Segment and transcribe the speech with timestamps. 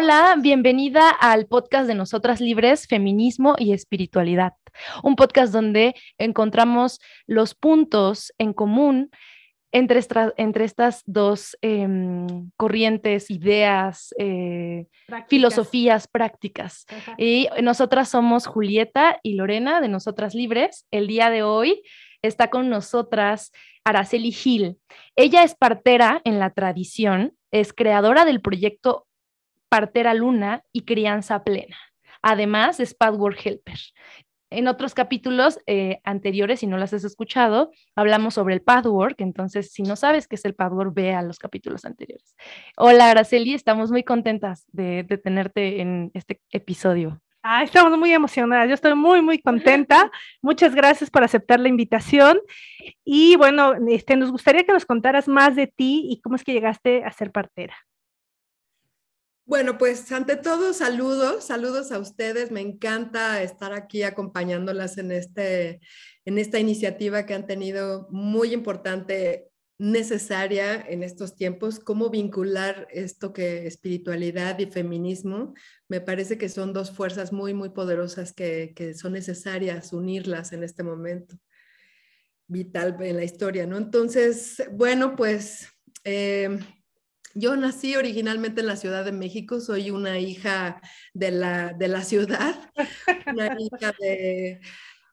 [0.00, 4.52] Hola, bienvenida al podcast de Nosotras Libres, Feminismo y Espiritualidad,
[5.02, 9.10] un podcast donde encontramos los puntos en común
[9.72, 10.00] entre,
[10.36, 14.86] entre estas dos em, corrientes, ideas, eh,
[15.26, 16.86] filosofías prácticas.
[17.16, 20.86] Y nosotras somos Julieta y Lorena de Nosotras Libres.
[20.92, 21.82] El día de hoy
[22.22, 23.50] está con nosotras
[23.82, 24.78] Araceli Gil.
[25.16, 29.07] Ella es partera en la tradición, es creadora del proyecto
[29.68, 31.76] partera luna y crianza plena.
[32.22, 33.78] Además, es Padwork Helper.
[34.50, 39.72] En otros capítulos eh, anteriores, si no las has escuchado, hablamos sobre el Padwork, entonces
[39.72, 42.34] si no sabes qué es el Padwork, ve a los capítulos anteriores.
[42.78, 47.20] Hola, Araceli, estamos muy contentas de, tenerte en este episodio.
[47.42, 50.10] Ah, estamos muy emocionadas, yo estoy muy, muy contenta.
[50.42, 52.38] Muchas gracias por aceptar la invitación.
[53.04, 56.54] Y bueno, este, nos gustaría que nos contaras más de ti y cómo es que
[56.54, 57.76] llegaste a ser partera.
[59.48, 62.50] Bueno, pues ante todo, saludos, saludos a ustedes.
[62.50, 65.80] Me encanta estar aquí acompañándolas en, este,
[66.26, 71.80] en esta iniciativa que han tenido muy importante, necesaria en estos tiempos.
[71.80, 75.54] Cómo vincular esto que espiritualidad y feminismo.
[75.88, 80.82] Me parece que son dos fuerzas muy, muy poderosas que, son necesarias unirlas en este
[80.82, 81.38] momento
[82.46, 83.78] vital en la historia, ¿no?
[83.78, 85.70] Entonces, bueno, pues...
[86.04, 86.58] Eh,
[87.34, 90.80] yo nací originalmente en la Ciudad de México, soy una hija
[91.14, 92.70] de la, de la ciudad,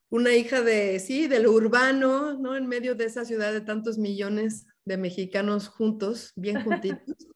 [0.09, 2.55] una hija de, sí, de lo urbano, ¿no?
[2.55, 7.27] En medio de esa ciudad de tantos millones de mexicanos juntos, bien juntitos.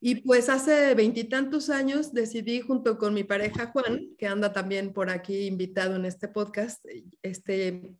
[0.00, 5.10] Y pues hace veintitantos años decidí junto con mi pareja Juan, que anda también por
[5.10, 6.84] aquí invitado en este podcast,
[7.22, 7.94] este,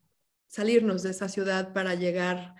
[0.46, 2.54] salirnos de esa ciudad para llegar a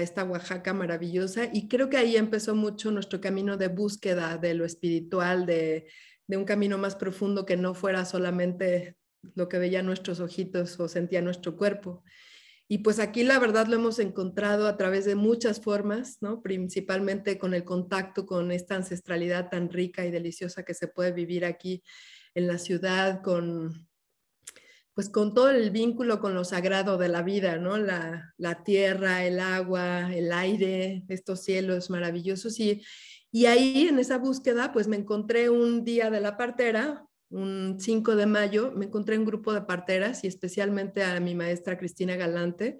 [0.00, 4.64] esta Oaxaca maravillosa y creo que ahí empezó mucho nuestro camino de búsqueda de lo
[4.64, 5.86] espiritual, de,
[6.28, 8.96] un camino más profundo que no fuera solamente
[9.34, 12.02] lo que veía nuestros ojitos o sentía nuestro cuerpo.
[12.66, 16.40] Y pues aquí la verdad lo hemos encontrado a través de muchas formas, ¿no?
[16.40, 21.44] Principalmente con el contacto con esta ancestralidad tan rica y deliciosa que se puede vivir
[21.44, 21.82] aquí
[22.34, 23.86] en la ciudad, con
[24.94, 27.76] pues con todo el vínculo con lo sagrado de la vida, ¿no?
[27.76, 32.58] La, tierra, el agua, el aire, estos cielos maravillosos.
[32.60, 32.82] Y,
[33.32, 38.14] y ahí en esa búsqueda, pues me encontré un día de la partera, un 5
[38.14, 42.78] de mayo, me encontré un grupo de parteras y especialmente a mi maestra Cristina Galante.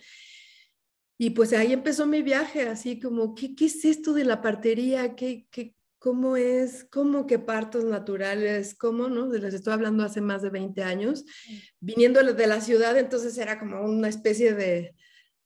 [1.18, 5.16] Y pues ahí empezó mi viaje, así como, ¿qué, qué es esto de la partería?
[5.16, 5.74] ¿Qué, qué,
[6.04, 9.26] cómo es, cómo que partos naturales, cómo, ¿no?
[9.32, 11.24] Les estoy hablando hace más de 20 años,
[11.80, 14.94] viniendo de la ciudad, entonces era como una especie de,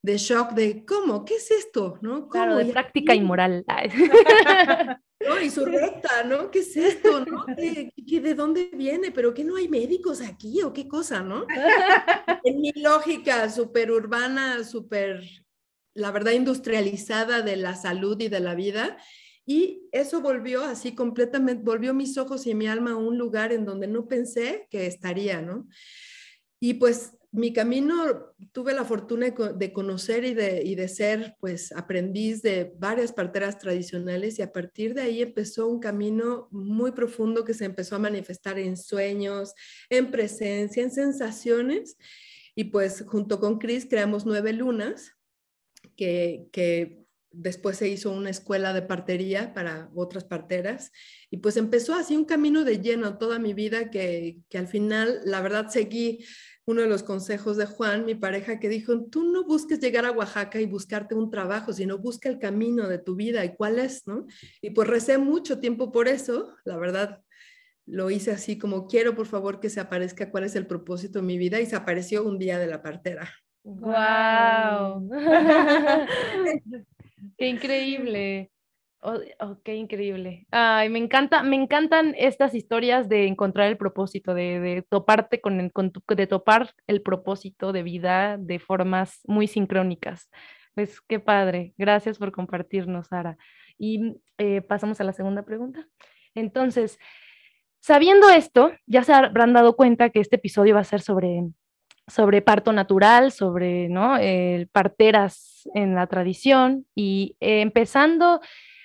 [0.02, 1.24] de shock de, ¿cómo?
[1.24, 2.00] ¿Qué es esto?
[2.02, 2.28] ¿No?
[2.28, 3.64] Claro, de práctica inmoral.
[5.28, 5.41] ¿no?
[5.41, 6.50] Y su recta, ¿no?
[6.50, 7.25] ¿Qué es esto?
[7.25, 7.46] ¿no?
[7.56, 9.12] ¿Qué, de dónde viene?
[9.12, 11.46] ¿Pero qué no hay médicos aquí o qué cosa, no?
[12.42, 15.22] en mi lógica súper urbana, súper,
[15.94, 18.96] la verdad, industrializada de la salud y de la vida,
[19.48, 23.64] y eso volvió así completamente, volvió mis ojos y mi alma a un lugar en
[23.64, 25.66] donde no pensé que estaría, ¿no?
[26.60, 31.72] Y pues mi camino, tuve la fortuna de conocer y de, y de ser pues
[31.72, 37.47] aprendiz de varias parteras tradicionales y a partir de ahí empezó un camino muy profundo
[37.47, 39.54] que se empezó a manifestar en sueños,
[39.88, 41.97] en presencia, en sensaciones.
[42.54, 45.12] Y pues junto con Chris creamos Nueve Lunas,
[45.97, 50.92] que, que después se hizo una escuela de partería para otras parteras
[51.30, 55.20] y pues empezó así un camino de lleno toda mi vida que, que, al final
[55.24, 56.24] la verdad seguí
[56.64, 60.10] uno de los consejos de Juan, mi pareja, que dijo, tú no busques llegar a
[60.10, 64.06] Oaxaca y buscarte un trabajo, sino busca el camino de tu vida y cuál es,
[64.06, 64.26] ¿no?
[64.60, 67.22] Y pues recé mucho tiempo por eso, la verdad
[67.86, 71.24] lo hice así como quiero por favor que se aparezca cuál es el propósito de
[71.24, 73.31] mi vida y se apareció un día de la partera.
[73.64, 75.08] Wow.
[77.37, 78.50] Qué increíble.
[79.00, 80.47] Oh, oh, qué increíble.
[80.50, 85.70] Ay, me encanta, me encantan estas historias de encontrar el propósito, de, toparte con, el,
[86.17, 90.29] de topar el propósito de vida de formas muy sincrónicas.
[90.75, 91.75] Pues qué padre.
[91.79, 93.38] Gracias por compartirnos, Sara.
[93.79, 95.87] Y eh, pasamos a la segunda pregunta.
[96.35, 96.99] Entonces,
[97.81, 101.44] sabiendo esto, ya se habrán dado cuenta que este episodio va a ser sobre
[102.08, 104.16] sobre parto natural, sobre ¿no?
[104.72, 108.40] parteras en la tradición y eh, empezando,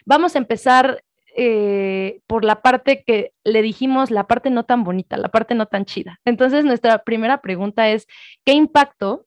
[0.05, 1.03] vamos a empezar
[1.35, 5.65] eh, por la parte que le dijimos, la parte no tan bonita, la parte no
[5.65, 6.19] tan chida.
[6.25, 8.07] Entonces, nuestra primera pregunta es,
[8.45, 9.25] ¿qué impacto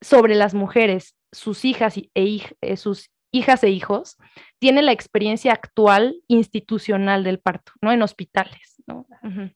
[0.00, 4.16] sobre las mujeres, sus hijas e eh, sus hijas e hijos,
[4.58, 7.92] tiene la experiencia actual institucional del parto, ¿no?
[7.92, 9.06] En hospitales, ¿no?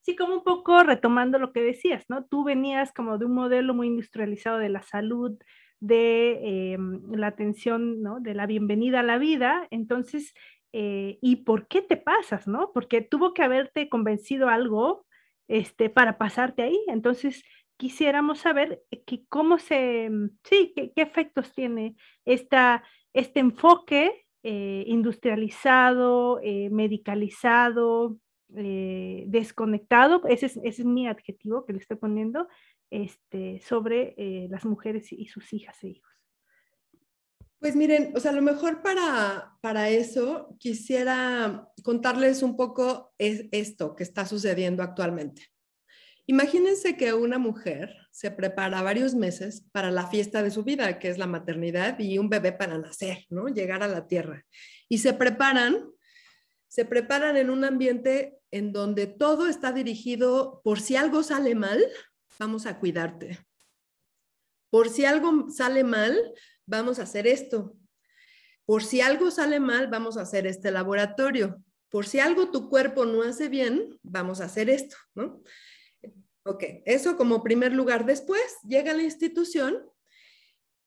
[0.03, 2.25] Sí, como un poco retomando lo que decías, ¿no?
[2.25, 5.39] Tú venías como de un modelo muy industrializado de la salud,
[5.81, 8.21] de em, la atención, ¿no?
[8.21, 10.35] De la bienvenida a la vida, entonces,
[10.73, 12.71] eh, ¿y por qué te pasas, no?
[12.73, 15.07] Porque tuvo que haberte convencido algo,
[15.49, 17.43] este, para pasarte ahí, entonces,
[17.79, 20.09] quisiéramos saber que cómo se,
[20.45, 28.19] sí, qué, qué efectos tiene esta este enfoque eh, industrializado, eh, medicalizado,
[28.56, 32.49] eh, desconectado, ese es, mi adjetivo que le estoy poniendo,
[32.91, 34.14] este, sobre
[34.50, 36.12] las mujeres y sus hijas e hijos.
[37.59, 43.94] Pues miren, o sea, a lo mejor para, para eso quisiera contarles un poco esto
[43.94, 45.51] que está sucediendo actualmente.
[46.27, 51.09] Imagínense que una mujer se prepara varios meses para la fiesta de su vida, que
[51.09, 53.49] es la maternidad y un bebé para nacer, ¿no?
[53.49, 54.45] Llegar a la tierra.
[54.89, 55.91] Y se preparan,
[56.69, 61.83] se preparan en un ambiente en donde todo está dirigido por si algo sale mal,
[62.39, 63.39] vamos a cuidarte.
[64.71, 66.17] Por si algo sale mal,
[66.67, 67.77] vamos a hacer esto.
[68.65, 71.63] Por si algo sale mal, vamos a hacer este laboratorio.
[71.91, 75.43] Por si algo tu cuerpo no hace bien, vamos a hacer esto, ¿no?
[76.44, 78.05] Ok, eso como primer lugar.
[78.05, 79.79] Después llega la institución,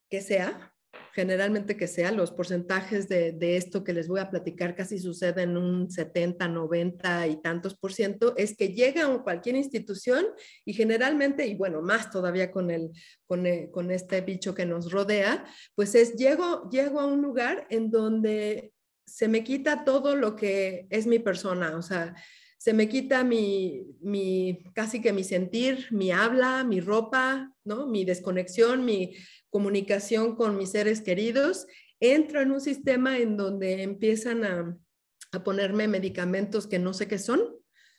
[0.10, 0.75] que sea,
[1.13, 5.57] generalmente que sea, los porcentajes de, esto que les voy a platicar casi suceden en
[5.57, 10.25] un 70, 90 y tantos por ciento, es que llega a cualquier institución
[10.66, 12.92] y generalmente, y bueno, más todavía con, el,
[13.25, 17.92] con, con este bicho que nos rodea, pues es, llego, llego a un lugar en
[17.92, 18.74] donde
[19.08, 22.13] se me quita todo lo que es mi persona, o sea,
[22.65, 27.85] se me quita mi, mi, casi que mi sentir, mi habla, mi ropa, ¿no?
[27.85, 29.13] mi desconexión, mi
[29.51, 31.67] comunicación con mis seres queridos.
[32.00, 34.75] Entro en un sistema en donde empiezan a,
[35.31, 37.56] a ponerme medicamentos que no sé qué son,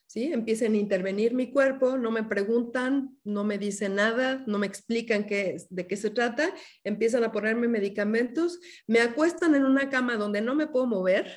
[0.06, 0.32] ¿sí?
[0.32, 5.26] Empiezan a intervenir mi cuerpo, no me preguntan, no me dicen nada, no me explican
[5.26, 6.52] qué, de qué se trata,
[6.82, 8.58] empiezan a ponerme medicamentos,
[8.88, 11.32] me acuestan en una cama donde no me puedo mover,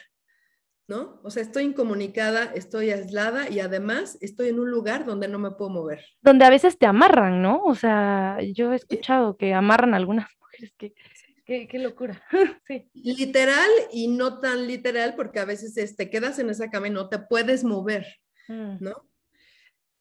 [0.90, 1.22] ¿no?
[1.24, 5.52] O sea, estoy incomunicada, estoy aislada y además estoy en un lugar donde no me
[5.52, 6.04] puedo mover.
[6.22, 7.64] Donde a veces te amarran, ¿no?
[7.64, 12.22] O sea, yo he escuchado que amarran a algunas mujeres, que, qué, locura.
[12.68, 12.90] sí.
[12.94, 16.92] Literal y no tan literal, porque a veces te este, quedas en esa cama y
[16.92, 18.08] no te puedes mover,
[18.48, 18.78] mm.
[18.80, 19.08] ¿no?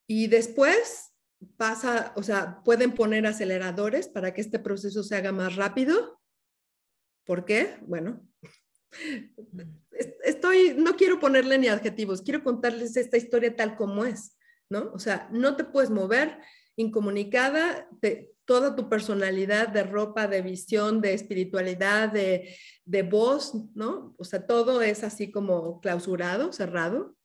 [0.06, 1.12] Y después
[1.58, 6.19] pasa, o sea, pueden poner aceleradores para que este proceso se haga más rápido.
[7.26, 7.76] ¿Por qué?
[7.82, 8.26] Bueno,
[10.25, 14.37] estoy, no quiero ponerle ni adjetivos, quiero contarles esta historia tal como es,
[14.71, 14.91] ¿no?
[14.93, 16.39] O sea, no te puedes mover
[16.77, 17.89] incomunicada,
[18.45, 24.15] toda tu personalidad de ropa, de visión, de espiritualidad, de, de voz, ¿no?
[24.17, 27.17] O sea, todo es así como clausurado, cerrado.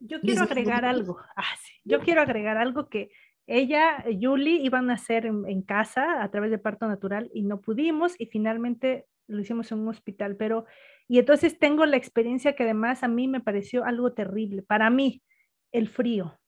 [0.00, 1.54] Yo quiero agregar algo, ah,
[1.84, 3.10] yo quiero agregar algo que
[3.50, 7.60] ella, Julie, iban a hacer en, en, casa a través de parto natural y no
[7.60, 10.66] pudimos y finalmente lo hicimos en un hospital, pero
[11.10, 14.62] y entonces tengo la experiencia que además a mí me pareció algo terrible.
[14.62, 15.24] Para mí,
[15.72, 16.38] el frío.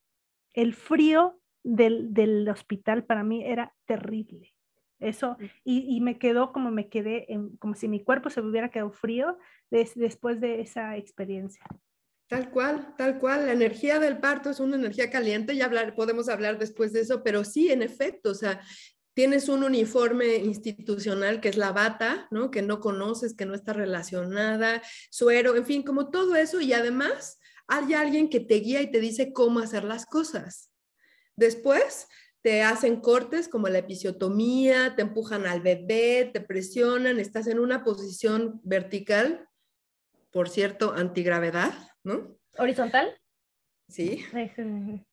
[0.55, 4.55] El frío del, hospital para mí era terrible.
[5.01, 5.45] Eso, mm.
[5.65, 7.27] y, me quedó como me quedé,
[7.59, 9.37] como si mi cuerpo se hubiera quedado frío
[9.69, 11.65] después de esa experiencia.
[12.29, 13.47] Tal cual, tal cual.
[13.47, 17.23] La energía del parto es una energía caliente, ya hablar, podemos hablar después de eso,
[17.23, 18.61] pero sí, en efecto, o sea,
[19.15, 22.51] tienes un uniforme institucional que es la bata, ¿no?
[22.51, 27.39] Que no conoces, que no está relacionada, suero, en fin, como todo eso y además
[27.67, 30.71] hay alguien que te guía y te dice cómo hacer las cosas.
[31.37, 32.09] Después
[32.43, 37.85] te hacen cortes como la episiotomía, te empujan al bebé, te presionan, estás en una
[37.85, 39.49] posición vertical,
[40.33, 41.73] por cierto, antigravedad,
[42.05, 42.37] ¿no?
[42.59, 43.17] ¿Horizontal?
[43.89, 44.25] Sí.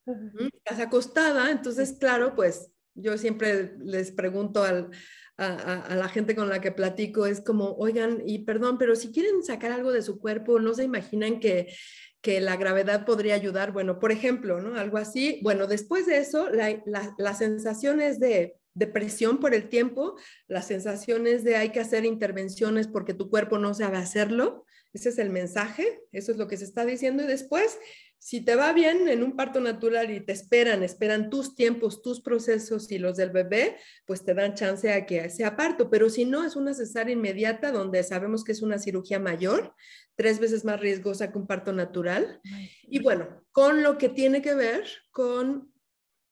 [0.53, 4.89] Estás acostada, entonces, claro, pues yo siempre les pregunto a,
[5.37, 9.71] la gente con la que platico, es como, oigan, y perdón, pero si quieren sacar
[9.71, 11.73] algo de su cuerpo, ¿no se imaginan que,
[12.21, 13.71] la gravedad podría ayudar?
[13.71, 14.77] Bueno, por ejemplo, ¿no?
[14.77, 15.39] Algo así.
[15.41, 20.15] Bueno, después de eso, las sensaciones de, de presión por el tiempo,
[20.47, 25.17] las sensaciones de hay que hacer intervenciones porque tu cuerpo no sabe hacerlo, ese es
[25.19, 27.23] el mensaje, eso es lo que se está diciendo.
[27.23, 27.77] Y después
[28.19, 32.19] si te va bien en un parto natural y te esperan, esperan tus tiempos, tus
[32.19, 35.89] procesos y los del bebé, pues te dan chance a que sea parto.
[35.89, 39.73] Pero si no, es una cesárea inmediata donde sabemos que es una cirugía mayor,
[40.15, 42.41] tres veces más riesgosa que un parto natural.
[42.83, 45.73] Y bueno, con lo que tiene que ver con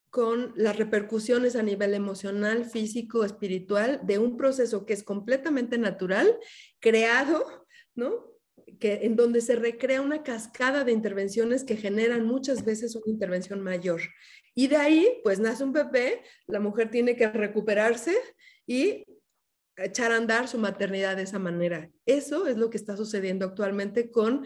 [0.10, 6.40] con las repercusiones a nivel emocional, físico, espiritual de un proceso que es completamente natural,
[6.80, 8.37] creado, ¿no?
[8.80, 13.62] Que, en donde se recrea una cascada de intervenciones que generan muchas veces una intervención
[13.62, 14.02] mayor.
[14.54, 18.16] Y de ahí, pues nace un bebé, la mujer tiene que recuperarse
[18.66, 19.06] y
[19.78, 21.90] echar a andar su maternidad de esa manera.
[22.06, 24.46] Eso es lo que está sucediendo actualmente con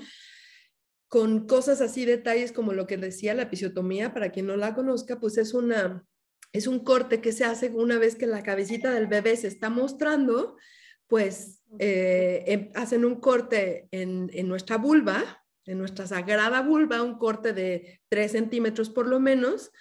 [1.11, 5.19] con cosas así, detalles como lo que decía la episiotomía, para quien no la conozca,
[5.19, 6.05] pues es una
[6.53, 9.69] es un corte que se hace una vez que la cabecita del bebé se está
[9.69, 10.55] mostrando,
[11.11, 17.17] pues eh, em, hacen un corte en, en, nuestra vulva, en nuestra sagrada vulva, un
[17.17, 19.73] corte de 3 centímetros por lo menos,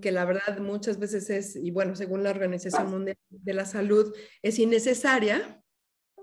[0.00, 4.14] que la verdad muchas veces es, y bueno, según la Organización Mundial de la Salud,
[4.42, 5.60] es innecesaria.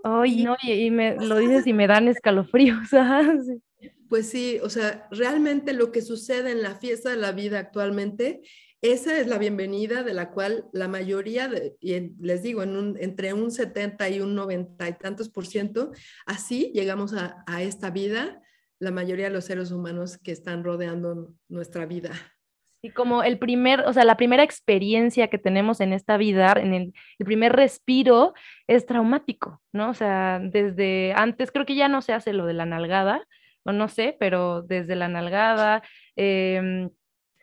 [0.02, 2.88] Ay, no, y, me lo dices y me dan escalofríos.
[4.08, 8.44] Pues sí, o sea, realmente lo que sucede en la fiesta de la vida actualmente,
[8.84, 12.98] esa es la bienvenida de la cual la mayoría, de, y les digo, en un,
[13.00, 15.92] entre un 70 y un 90 y tantos por ciento,
[16.26, 18.42] así llegamos a, a esta vida,
[18.80, 22.12] la mayoría de los seres humanos que están rodeando nuestra vida.
[22.82, 26.74] Y como el primer, o sea, la primera experiencia que tenemos en esta vida, en
[26.74, 28.34] el, el, primer respiro,
[28.68, 29.92] es traumático, ¿no?
[29.92, 33.26] O sea, desde antes, creo que ya no se hace lo de la nalgada,
[33.64, 35.84] o no sé, pero desde la nalgada,
[36.18, 36.90] eh,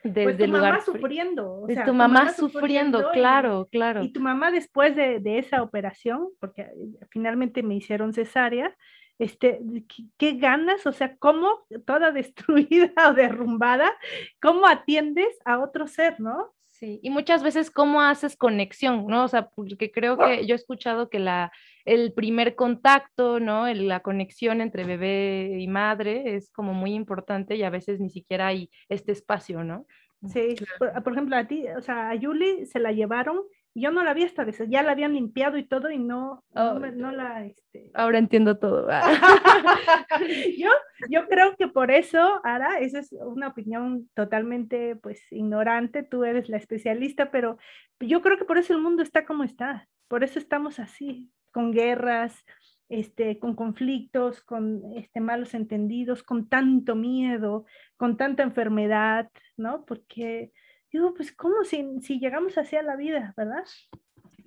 [0.02, 0.82] desde pues tu el mamá lugar.
[0.82, 1.52] sufriendo.
[1.62, 4.02] O de sea, tu mamá, sufriendo, claro, claro.
[4.02, 6.70] Y tu mamá después de, de esa operación, porque eh,
[7.10, 8.74] finalmente me hicieron cesárea,
[9.18, 10.86] este, ¿qué, qué ganas?
[10.86, 13.92] O sea, ¿cómo toda destruida o derrumbada,
[14.40, 16.52] cómo atiendes a otro ser, no?
[16.80, 19.24] Sí, y muchas veces cómo haces conexión, ¿no?
[19.24, 21.52] O sea, porque creo que yo he escuchado que la,
[21.84, 23.66] el primer contacto, ¿no?
[23.66, 28.08] El- la conexión entre bebé y madre es como muy importante y a veces ni
[28.08, 29.86] siquiera hay este espacio, ¿no?
[30.26, 33.42] Sí, por, por ejemplo, a ti, o sea, a Yuli se la llevaron
[33.74, 36.78] yo no la vi hasta ya la habían limpiado y todo y no, no, Oh,
[36.78, 38.88] no la, este, Ahora entiendo todo.
[40.58, 40.70] yo,
[41.08, 46.48] yo creo que por eso, Ara, esa es una opinión totalmente pues ignorante, tú eres
[46.48, 47.58] la especialista, pero
[48.00, 51.72] yo creo que por eso el mundo está como está, por eso estamos así, con
[51.72, 52.44] guerras,
[52.88, 57.64] este, con conflictos, con este, malos entendidos, con tanto miedo,
[57.96, 59.84] con tanta enfermedad, ¿no?
[59.84, 60.50] Porque
[60.92, 63.64] digo, pues, ¿cómo si, si llegamos así a la vida, verdad?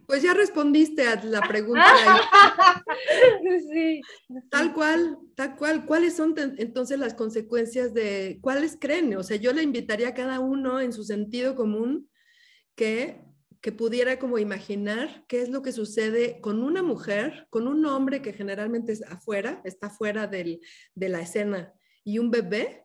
[0.06, 1.86] Pues ya respondiste a la pregunta.
[3.72, 4.02] sí.
[4.50, 5.86] Tal cual, tal cual.
[5.86, 9.16] ¿Cuáles son entonces las consecuencias de, cuáles creen?
[9.16, 12.10] O sea, yo le invitaría a cada uno en su sentido común
[12.76, 13.22] que,
[13.62, 18.22] que pudiera como imaginar qué es lo que sucede con una mujer, con un hombre
[18.22, 20.60] que generalmente es afuera, está fuera del,
[20.96, 21.74] de la escena,
[22.04, 22.84] y un bebé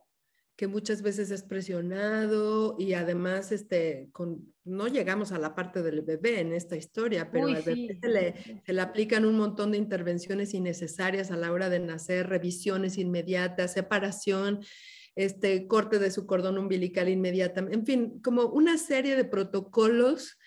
[0.59, 6.01] que muchas veces es presionado y además este, con, no llegamos a la parte del
[6.01, 7.99] bebé en esta historia, pero Uy, al bebé sí.
[8.01, 12.27] se le, se le aplican un montón de intervenciones innecesarias a la hora de nacer,
[12.27, 14.59] revisiones inmediatas, separación,
[15.15, 20.38] este corte de su cordón umbilical inmediata, en fin, como una serie de protocolos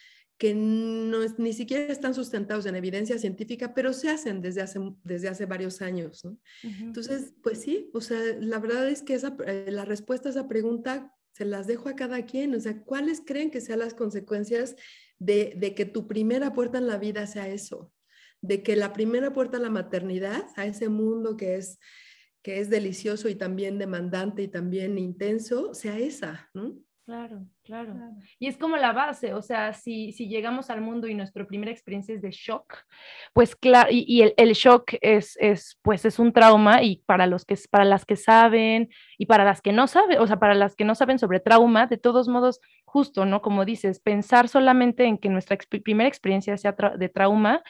[0.42, 4.80] que no es- ni siquiera están sustentados en evidencia científica, pero se hacen desde hace,
[5.04, 6.24] desde hace varios años.
[6.24, 6.36] ¿no?
[6.80, 10.48] Entonces, pues sí, o sea, la verdad es que esa, eh, la respuesta a esa
[10.48, 12.56] pregunta se las dejo a cada quien.
[12.56, 14.74] O sea, ¿cuáles creen que sean las consecuencias
[15.20, 17.92] de, de que tu primera puerta en la vida sea eso?
[18.40, 21.78] De que la primera puerta a la maternidad, a ese mundo que es,
[22.42, 26.76] que es delicioso y también demandante y también intenso, sea esa, ¿no?
[27.04, 27.94] Claro, claro.
[28.38, 31.72] Y es como la base, o sea, si, si llegamos al mundo y nuestra primera
[31.72, 32.76] experiencia es de shock,
[33.32, 37.26] pues claro, y, y el, el shock es, es, pues es un trauma y para,
[37.26, 40.54] los que, para las que saben y para las que no saben, o sea, para
[40.54, 43.42] las que no saben sobre trauma, de todos modos, justo, ¿no?
[43.42, 47.64] Como dices, pensar solamente en que nuestra exp- primera experiencia sea tra- de trauma,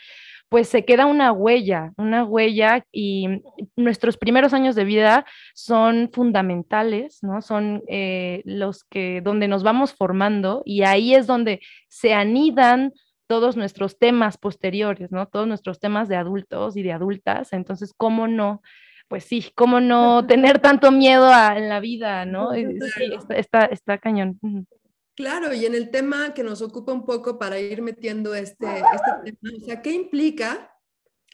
[0.53, 3.43] pues se queda una huella, una huella y
[3.75, 7.41] nuestros primeros años de vida son fundamentales, ¿no?
[7.41, 12.93] Son eh, los que, donde nos vamos formando y ahí es donde se anidan
[13.27, 15.27] todos nuestros temas posteriores, ¿no?
[15.27, 17.55] Todos nuestros temas de adultos y de adultas.
[17.55, 18.61] Entonces, ¿cómo no?
[19.09, 22.53] Pues sí, ¿cómo no tener tanto miedo a, en la vida, ¿no?
[22.53, 24.39] Eh, Sí, está, está, está cañón.
[25.15, 29.33] Claro, y en el tema que nos ocupa un poco para ir metiendo este, este
[29.33, 30.75] tema, o sea, ¿qué implica?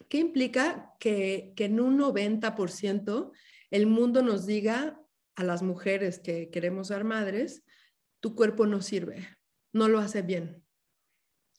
[0.08, 3.32] ¿Qué implica que, que en un 90%
[3.70, 5.00] el mundo nos diga
[5.36, 7.62] a las mujeres que queremos ser madres,
[8.20, 9.28] tu cuerpo no sirve,
[9.72, 10.64] no lo hace bien?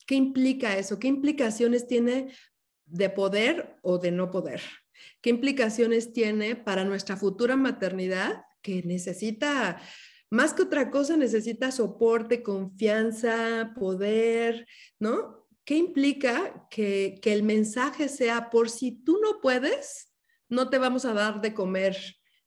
[0.05, 0.99] ¿Qué implica eso?
[0.99, 2.33] ¿Qué implicaciones tiene
[2.85, 4.61] de poder o de no poder?
[5.21, 9.79] ¿Qué implicaciones tiene para nuestra futura maternidad que necesita
[10.29, 14.67] más que otra cosa necesita soporte, confianza, poder,
[14.99, 15.47] ¿no?
[15.65, 20.13] ¿Qué implica que, que el mensaje sea, por si tú no puedes,
[20.47, 21.97] no te vamos a dar de comer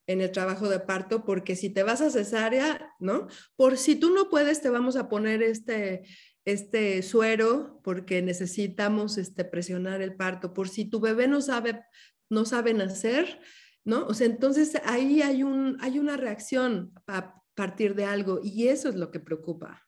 [0.07, 3.29] en el trabajo de parto, porque si te vas a cesárea, ¿no?
[3.57, 6.03] Por si tú no puedes, te vamos a poner este,
[6.45, 10.53] este suero porque necesitamos este, presionar el parto.
[10.53, 11.85] Por si tu bebé no sabe,
[12.29, 13.41] no sabe nacer,
[13.85, 14.07] ¿no?
[14.07, 16.93] O sea, entonces ahí hay, un, hay una reacción
[17.55, 19.83] partir de algo y eso es lo que preocupa.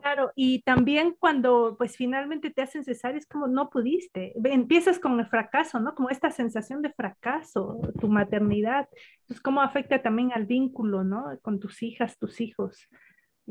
[0.00, 5.20] Claro, y también cuando pues finalmente te hacen cesárea es como no pudiste, empiezas con
[5.20, 5.94] el fracaso, ¿no?
[5.94, 8.88] Como esta sensación de fracaso, tu maternidad,
[9.20, 11.38] entonces cómo afecta también al vínculo, ¿no?
[11.42, 12.88] Con tus hijas, tus hijos.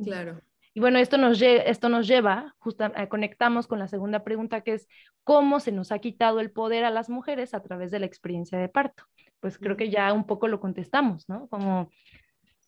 [0.04, 0.42] Claro.
[0.80, 4.76] Y bueno, esto nos, esto nos lleva, justo eh, conectamos con la segunda pregunta que
[4.76, 4.88] es,
[5.26, 8.58] ¿cómo se nos ha quitado el poder a las mujeres a través de la experiencia
[8.58, 9.04] de parto?
[9.42, 11.50] Pues creo que ya un poco lo contestamos, ¿no?
[11.50, 11.92] Como,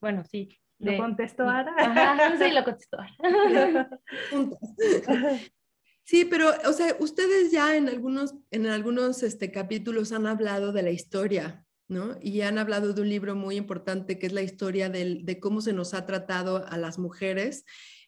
[0.02, 2.38] bueno, sí, ¿Lo contestó Ana?
[2.38, 3.90] sí, lo contestó Ana.
[6.04, 10.82] Sí, pero, o sea, ustedes ya en algunos, en algunos este, capítulos han hablado de
[10.82, 12.18] la historia, ¿no?
[12.22, 15.72] Y han hablado de un libro muy importante que es la historia de cómo se
[15.72, 17.64] nos ha tratado a las mujeres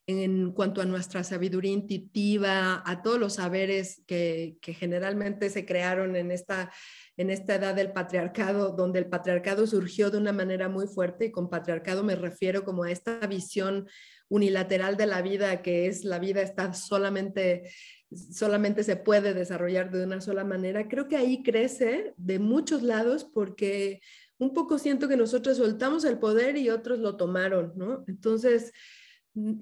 [0.06, 6.32] en cuanto a nuestra sabiduría intuitiva, a todos los saberes que, generalmente se crearon en
[6.32, 6.72] esta
[7.16, 11.32] en esta edad del patriarcado, donde el patriarcado surgió de una manera muy fuerte, y
[11.32, 13.88] con patriarcado me refiero como a esta visión
[14.30, 17.70] unilateral de la vida, que es la vida está solamente,
[18.10, 20.88] solamente se puede desarrollar de una sola manera.
[20.88, 24.02] Creo que ahí crece de muchos lados porque
[24.40, 28.04] un poco siento que nosotros soltamos el poder y otros lo tomaron, ¿no?
[28.08, 28.72] Entonces,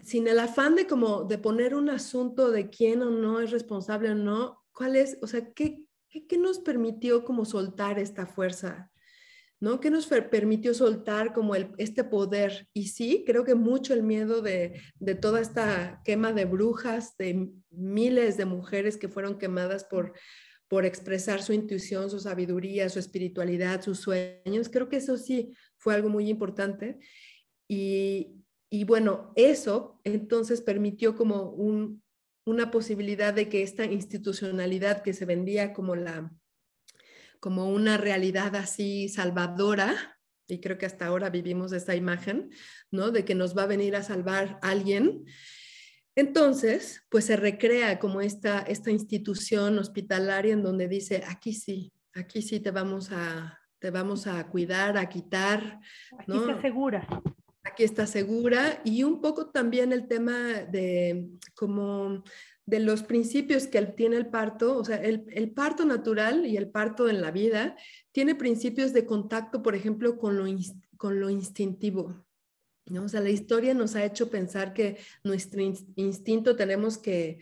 [0.04, 4.12] sin el afán de como de poner un asunto de quién o no es responsable
[4.12, 8.92] o no, ¿cuál es, o sea, qué, ¿Qué, nos permitió como soltar esta fuerza?
[9.62, 9.80] ¿no?
[9.80, 12.68] ¿Qué nos permitió soltar como el, este poder?
[12.74, 17.50] Y sí, creo que mucho el miedo de, de, toda esta quema de brujas, de
[17.70, 20.14] miles de mujeres que fueron quemadas por,
[20.68, 24.68] por expresar su intuición, su sabiduría, su espiritualidad, sus sueños.
[24.70, 27.00] Creo que eso sí fue algo muy importante.
[27.70, 28.41] Y,
[28.74, 32.02] y bueno, eso entonces permitió como un,
[32.46, 36.32] una posibilidad de que esta institucionalidad que se vendía como la
[37.42, 42.52] como una realidad así salvadora, y creo que hasta ahora vivimos esta imagen,
[42.92, 43.10] ¿no?
[43.12, 45.26] De que nos va a venir a salvar alguien.
[46.16, 52.44] Entonces, pues se recrea como esta, esta institución hospitalaria en donde dice, aquí sí, aquí
[52.44, 55.80] sí te vamos a, te vamos a cuidar, a quitar.
[56.28, 56.36] ¿no?
[56.36, 57.08] Aquí está segura.
[57.64, 58.82] Aquí está segura.
[58.84, 62.24] Y un poco también el tema de como
[62.66, 67.10] de los principios que tiene el parto, o sea, el, parto natural y el parto
[67.10, 67.76] en la vida
[68.12, 70.46] tiene principios de contacto, por ejemplo, con lo,
[70.98, 72.26] con lo instintivo.
[72.86, 73.04] ¿no?
[73.04, 77.40] O sea, la historia nos ha hecho pensar que nuestro instinto tenemos que,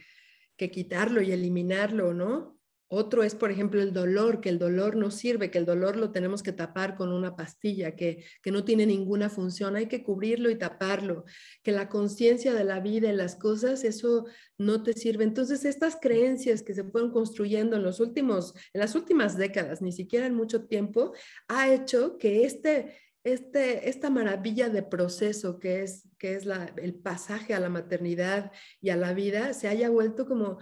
[0.57, 2.58] que quitarlo y eliminarlo, ¿no?
[2.91, 6.11] Otro es, por ejemplo, el dolor, que el dolor no sirve, que el dolor lo
[6.11, 10.49] tenemos que tapar con una pastilla, que, que no tiene ninguna función, hay que cubrirlo
[10.49, 11.23] y taparlo,
[11.61, 14.25] que la conciencia de la vida y las cosas, eso
[14.57, 15.23] no te sirve.
[15.23, 19.91] Entonces, estas creencias que se fueron construyendo en, los últimos, en las últimas décadas, ni
[19.91, 21.13] siquiera en mucho tiempo,
[21.47, 26.47] ha hecho que este, este, esta maravilla de proceso que es, que es
[26.77, 30.57] el pasaje a la maternidad y a la vida se haya vuelto como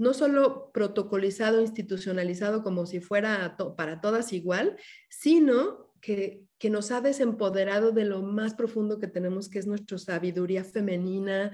[0.00, 4.78] no solo protocolizado, institucionalizado como si fuera para todas igual,
[5.10, 9.98] sino que, que, nos ha desempoderado de lo más profundo que tenemos, que es nuestra
[9.98, 11.52] sabiduría femenina,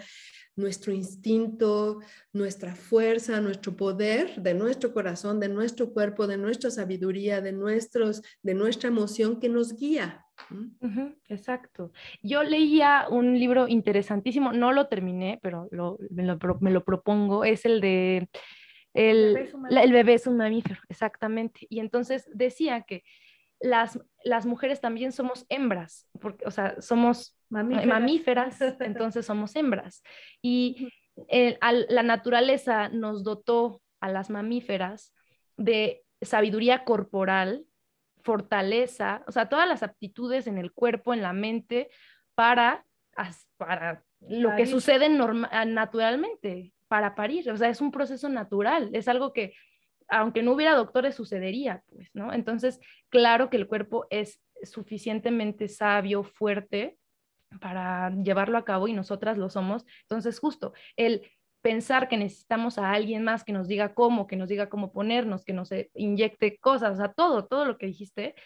[0.54, 1.98] nuestro instinto,
[2.32, 8.22] nuestra fuerza, nuestro poder de nuestro corazón, de nuestro cuerpo, de nuestra sabiduría, de, nuestros,
[8.42, 10.25] de nuestra emoción que nos guía
[11.28, 11.92] exacto.
[12.22, 15.68] Yo leía un libro interesantísimo, no lo terminé, pero
[16.10, 16.24] me,
[16.70, 18.28] lo, propongo, es el de
[18.94, 19.50] el,
[19.92, 21.66] bebé es un mamífero, exactamente.
[21.68, 23.04] Y entonces decía que
[23.60, 30.02] las, las mujeres también somos hembras, porque, o sea, somos mamíferas, entonces somos hembras.
[30.42, 30.88] Y
[31.28, 35.14] la naturaleza nos dotó a las mamíferas
[35.56, 37.64] de sabiduría corporal
[38.26, 41.88] fortaleza, o sea, todas las aptitudes en el cuerpo, en la mente,
[42.34, 42.84] para,
[43.56, 47.50] para lo que sucede naturalmente, para parir.
[47.50, 49.54] O sea, es un proceso natural, es algo que,
[50.08, 52.32] aunque no hubiera doctores, sucedería, pues, ¿no?
[52.32, 56.98] Entonces, claro que el cuerpo es suficientemente sabio, fuerte
[57.60, 59.86] para llevarlo a cabo y nosotras lo somos.
[60.02, 61.22] Entonces, justo el
[61.66, 65.44] pensar que necesitamos a alguien más que nos diga cómo, que nos diga cómo ponernos,
[65.44, 68.36] que nos eh, inyecte cosas, o sea, todo, todo lo que dijiste,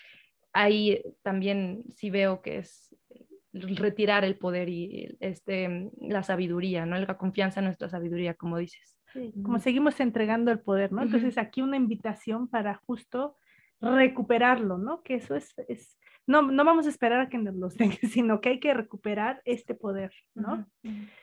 [0.55, 2.97] ahí también sí veo que es
[3.53, 6.99] retirar el poder y este, la sabiduría, ¿no?
[6.99, 8.97] La confianza en nuestra sabiduría, como dices.
[9.43, 11.03] como seguimos entregando el poder, ¿no?
[11.03, 13.37] Entonces aquí una invitación para justo
[13.83, 15.03] recuperarlo, ¿no?
[15.03, 18.41] Que eso es, es no, no vamos a esperar a que nos los den, sino
[18.41, 20.67] que hay que recuperar este poder, ¿no?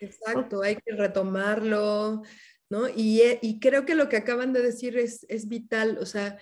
[0.02, 2.24] Exacto, hay que retomarlo,
[2.70, 2.90] ¿no?
[2.90, 6.38] Y, eh, y, creo que lo que acaban de decir es, es vital, o sea,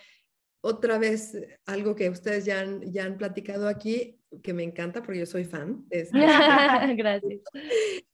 [0.62, 1.38] otra vez
[1.68, 5.46] algo que ustedes ya han, ya han platicado aquí, que me encanta porque yo soy
[5.46, 5.86] fan.
[5.91, 7.41] Es, Gracias.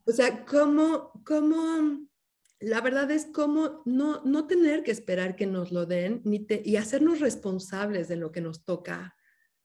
[0.05, 2.05] O sea, cómo, cómo,
[2.59, 6.75] la verdad es cómo no, no tener que esperar que nos lo den ni y
[6.75, 9.15] hacernos responsables de lo que nos toca,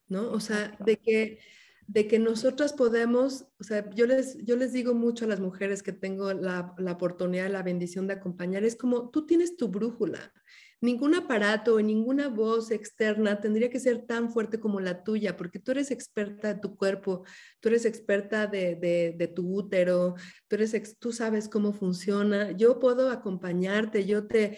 [0.09, 0.31] ¿no?
[0.31, 1.39] O sea, de que,
[1.87, 5.83] de que nosotras podemos, o sea, yo les, yo les digo mucho a las mujeres
[5.83, 10.33] que tengo la, la oportunidad, la bendición de acompañar, es como tú tienes tu brújula
[10.79, 15.59] ningún aparato o ninguna voz externa tendría que ser tan fuerte como la tuya, porque
[15.59, 17.23] tú eres experta de tu cuerpo,
[17.59, 20.15] tú eres experta de, tu útero,
[20.47, 22.51] tú, eres, tú sabes cómo funciona.
[22.51, 24.57] Yo puedo acompañarte, yo te,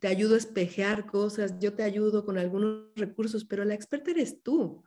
[0.00, 4.42] te ayudo a espejear cosas, yo te ayudo con algunos recursos, pero la experta eres
[4.42, 4.82] tú.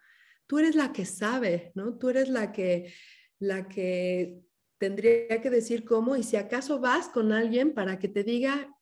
[0.48, 1.98] Tú eres la que sabe, ¿no?
[1.98, 2.94] Tú eres la que,
[3.40, 4.42] la que
[4.78, 8.76] tendría que decir cómo y si acaso vas con alguien para que te diga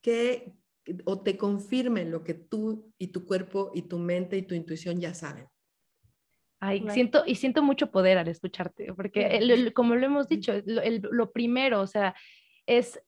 [0.00, 0.57] qué,
[1.04, 5.00] o te confirmen lo que tú y tu cuerpo y tu mente y tu intuición
[5.00, 5.48] ya saben.
[6.60, 11.80] Ay, siento, y siento mucho poder al escucharte, porque como lo hemos dicho, lo, primero,
[11.80, 12.16] o sea,
[12.66, 13.00] es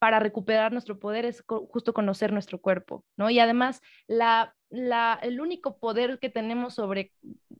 [0.00, 3.30] para recuperar nuestro poder es justo conocer nuestro cuerpo, ¿no?
[3.30, 7.12] Y además, la, la, el único poder que tenemos sobre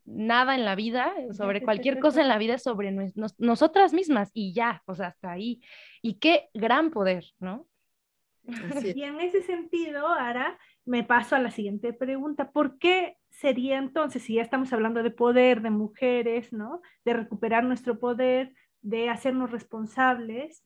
[0.05, 2.95] nada en la vida, sobre cualquier cosa en la vida es sobre
[3.39, 5.61] nosotras mismas y ya, o sea, hasta ahí.
[6.03, 7.67] Y qué gran poder, ¿no?
[8.95, 12.51] Y en ese sentido, ahora me paso a la siguiente pregunta.
[12.51, 16.81] ¿Por qué sería entonces, si ya estamos hablando de poder, de mujeres, ¿no?
[17.05, 20.65] De recuperar nuestro poder, de hacernos responsables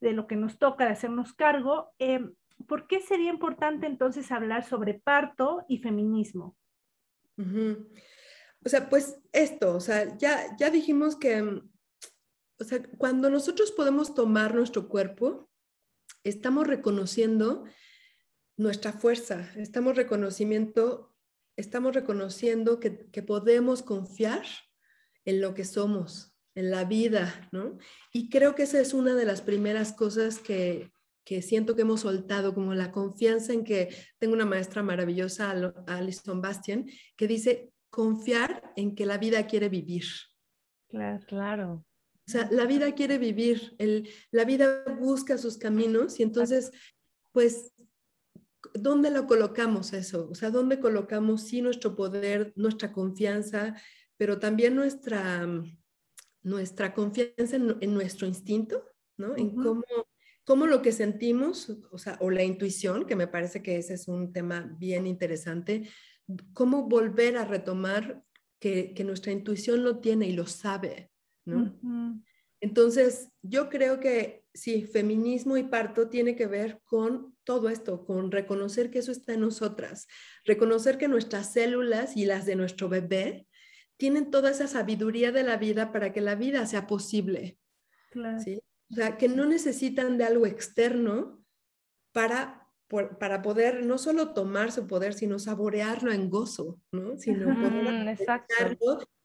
[0.00, 2.34] de lo que nos toca, de hacernos cargo, em,
[2.66, 6.56] ¿por qué sería importante entonces hablar sobre parto y feminismo?
[8.64, 14.14] O sea, pues esto, o sea, ya, ya dijimos que, o sea, cuando nosotros podemos
[14.14, 15.51] tomar nuestro cuerpo,
[16.24, 17.64] estamos reconociendo
[18.56, 21.14] nuestra fuerza, estamos, reconocimiento,
[21.56, 22.90] estamos reconociendo que,
[23.22, 24.44] podemos confiar
[25.24, 27.78] en lo que somos, en la vida, ¿no?
[28.12, 30.92] Y creo que esa es una de las primeras cosas que,
[31.24, 35.50] que siento que hemos soltado, como la confianza en que tengo una maestra maravillosa,
[35.86, 40.04] Alison Bastian, que dice confiar en que la vida quiere vivir.
[40.88, 41.86] Claro, claro.
[42.26, 46.70] O sea, la vida quiere vivir, el, la vida busca sus caminos y entonces,
[47.32, 47.72] pues,
[48.74, 50.28] ¿dónde lo colocamos eso?
[50.30, 53.76] O sea, ¿dónde colocamos sí nuestro poder, nuestra confianza,
[54.16, 55.48] pero también nuestra,
[56.42, 58.84] nuestra confianza en, nuestro instinto,
[59.16, 59.36] ¿no?
[59.36, 59.82] En cómo,
[60.44, 64.06] cómo, lo que sentimos, o sea, o la intuición, que me parece que ese es
[64.06, 65.88] un tema bien interesante,
[66.52, 68.22] cómo volver a retomar
[68.60, 71.11] que, que nuestra intuición lo tiene y lo sabe,
[72.60, 78.30] entonces, yo creo que sí, feminismo y parto tiene que ver con todo esto, con
[78.30, 80.06] reconocer que eso está en nosotras,
[80.44, 83.48] reconocer que nuestras células y las de nuestro bebé
[83.96, 87.58] tienen toda esa sabiduría de la vida para que la vida sea posible.
[88.90, 91.42] O sea, que no necesitan de algo externo
[92.12, 92.68] para,
[93.18, 97.16] para poder no solo tomar su poder, sino saborearlo en gozo, ¿no?
[97.16, 98.04] Sino poder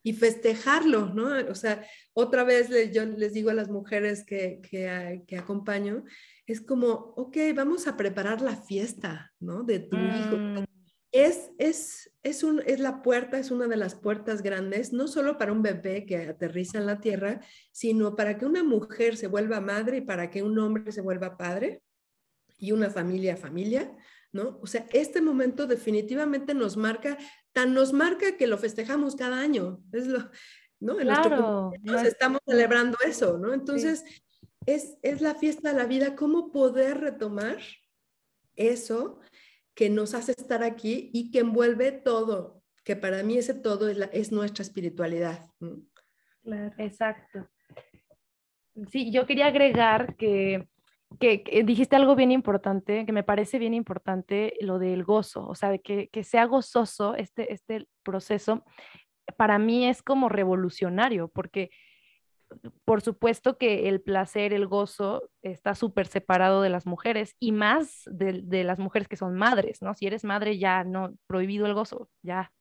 [0.08, 1.28] y festejarlo, ¿no?
[1.52, 6.06] O sea, otra vez yo les digo a las mujeres que, que, acompaño,
[6.46, 9.64] es como, ok, vamos a preparar la fiesta, ¿no?
[9.64, 10.38] De tu hijo.
[10.38, 10.64] Mm.
[11.12, 15.38] Es, es, es, un, es la puerta, es una de las puertas grandes, no solo
[15.38, 17.42] para un bebé que aterriza en la tierra,
[17.74, 21.36] sino para que una mujer se vuelva madre y para que un hombre se vuelva
[21.36, 21.82] padre
[22.58, 23.94] y una familia familia,
[24.32, 24.58] ¿no?
[24.62, 27.18] O sea, este momento definitivamente nos marca
[27.58, 29.82] tan nos marca que lo festejamos cada año.
[29.92, 30.30] Es lo,
[30.80, 31.00] ¿no?
[31.00, 31.72] En claro,
[32.06, 33.52] estamos celebrando eso, ¿no?
[33.52, 34.04] Entonces,
[34.68, 37.58] es, es la fiesta de la vida, cómo poder retomar
[38.56, 39.22] eso
[39.74, 43.98] que nos hace estar aquí y que envuelve todo, que para mí ese todo es,
[44.12, 45.50] es nuestra espiritualidad.
[46.44, 46.76] Claro.
[46.78, 47.50] Exacto.
[48.92, 50.70] Sí, yo quería agregar que
[51.20, 55.78] que, dijiste algo bien importante, que me parece bien importante, lo del gozo, o sea,
[55.78, 58.64] que, que sea gozoso este, este proceso,
[59.38, 61.70] para mí es como revolucionario, porque
[62.86, 68.04] por supuesto que el placer, el gozo está súper separado de las mujeres y más
[68.06, 69.94] de, de, las mujeres que son madres, ¿no?
[69.94, 72.52] Si eres madre ya no, prohibido el gozo, ya,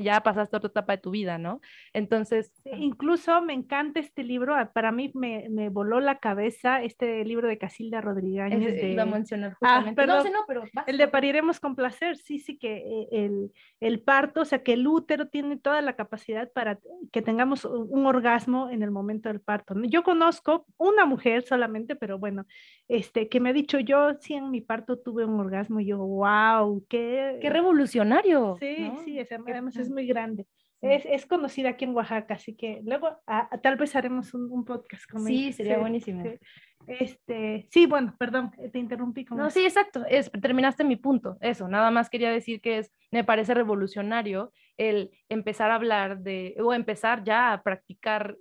[0.00, 1.60] ya pasaste otra etapa de tu vida, ¿no?
[1.92, 2.52] Entonces...
[2.64, 7.58] incluso me encanta este libro, para mí me, me, voló la cabeza este libro de
[7.58, 8.50] Casilda Rodríguez.
[8.50, 8.92] de...
[8.92, 10.02] Iba a mencionar ah, justamente.
[10.02, 14.00] Ah, no, no, pero el de Pariremos con Placer, sí, sí, que eh, el, el,
[14.00, 16.78] parto, o sea, que el útero tiene toda la capacidad para
[17.12, 19.74] que tengamos un orgasmo en el momento del parto.
[19.84, 22.46] Yo conozco una mujer solamente, pero bueno,
[22.88, 25.98] este, que me ha dicho, yo sí en mi parto tuve un orgasmo, y yo,
[25.98, 27.38] wow, qué...
[27.40, 28.56] Qué revolucionario.
[28.60, 30.46] Sí, sí, es, además es muy grande.
[30.80, 33.20] Es, es, conocida aquí en Oaxaca, así que luego
[33.62, 35.28] tal vez haremos un, podcast con ella.
[35.28, 36.22] Sí, sería buenísimo.
[36.22, 36.38] Sí.
[36.86, 39.26] Este, sí, bueno, perdón, te interrumpí.
[39.30, 43.24] no, sí, exacto, es, terminaste mi punto, eso, nada más quería decir que es, me
[43.24, 48.38] parece revolucionario el empezar a hablar de, o empezar ya a practicar,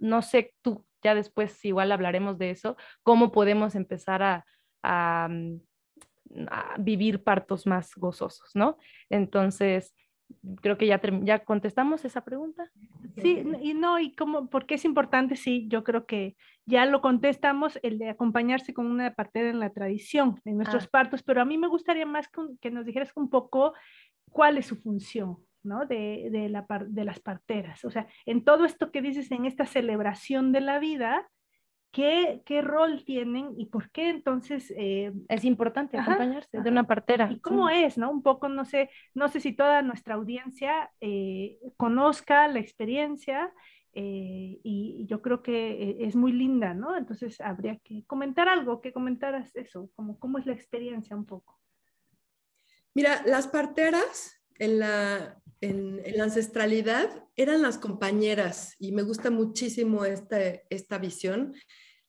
[0.00, 4.44] no sé, tú, ya después igual hablaremos de eso, cómo podemos empezar a,
[4.82, 5.28] a
[6.78, 8.78] vivir partos más gozosos, ¿no?
[9.10, 9.94] Entonces,
[10.60, 12.70] creo que ya, ya contestamos esa pregunta.
[13.16, 17.78] Sí, y no, y como, porque es importante, sí, yo creo que ya lo contestamos,
[17.82, 20.88] el de acompañarse con una partera en la tradición, en nuestros ah.
[20.90, 22.28] partos, pero a mí me gustaría más
[22.60, 23.74] que, nos dijeras un poco
[24.30, 25.86] cuál es su función, ¿no?
[25.86, 27.84] De, de, la, de las parteras.
[27.84, 31.28] O sea, en todo esto que dices, en esta celebración de la vida,
[31.92, 37.30] ¿Qué, ¿Qué, rol tienen y por qué entonces eh, es importante acompañarse de una partera?
[37.30, 38.10] ¿Y cómo es, no?
[38.10, 43.52] Un poco, no sé, no sé si toda nuestra audiencia eh, conozca la experiencia
[43.92, 46.96] eh, y yo creo que es muy linda, ¿no?
[46.96, 51.60] Entonces habría que comentar algo, que comentaras eso, como cómo es la experiencia un poco.
[52.94, 60.04] Mira, las parteras en la, en, la ancestralidad eran las compañeras y me gusta muchísimo
[60.04, 61.54] esta, esta visión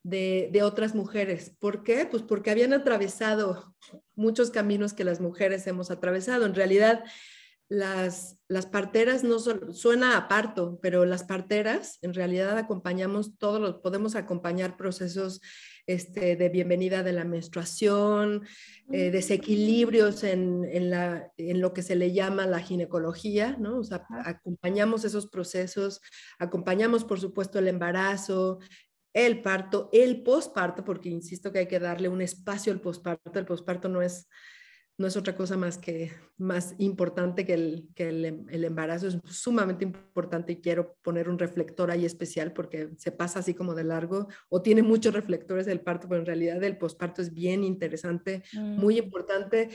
[0.03, 1.55] de, otras mujeres.
[1.59, 2.05] ¿Por qué?
[2.05, 3.75] Pues porque habían atravesado
[4.15, 6.45] muchos caminos que las mujeres hemos atravesado.
[6.45, 7.03] En realidad,
[7.69, 13.59] las, las parteras no son, suena a parto, pero las parteras en realidad acompañamos todos
[13.59, 15.41] los, podemos acompañar procesos
[15.85, 18.45] este, de bienvenida de la menstruación,
[18.91, 23.79] eh, desequilibrios en, en, la, en, lo que se le llama la ginecología, ¿no?
[23.79, 25.99] O sea, acompañamos esos procesos,
[26.39, 28.59] acompañamos por supuesto el embarazo,
[29.13, 33.37] el parto, el posparto, porque insisto que hay que darle un espacio al posparto.
[33.37, 34.27] El posparto no es,
[34.97, 39.07] no es otra cosa más que más importante que, el, que el, el, embarazo.
[39.07, 43.73] Es sumamente importante y quiero poner un reflector ahí especial porque se pasa así como
[43.73, 47.63] de largo o tiene muchos reflectores el parto, pero en realidad el posparto es bien
[47.63, 49.03] interesante, muy mm.
[49.05, 49.69] importante.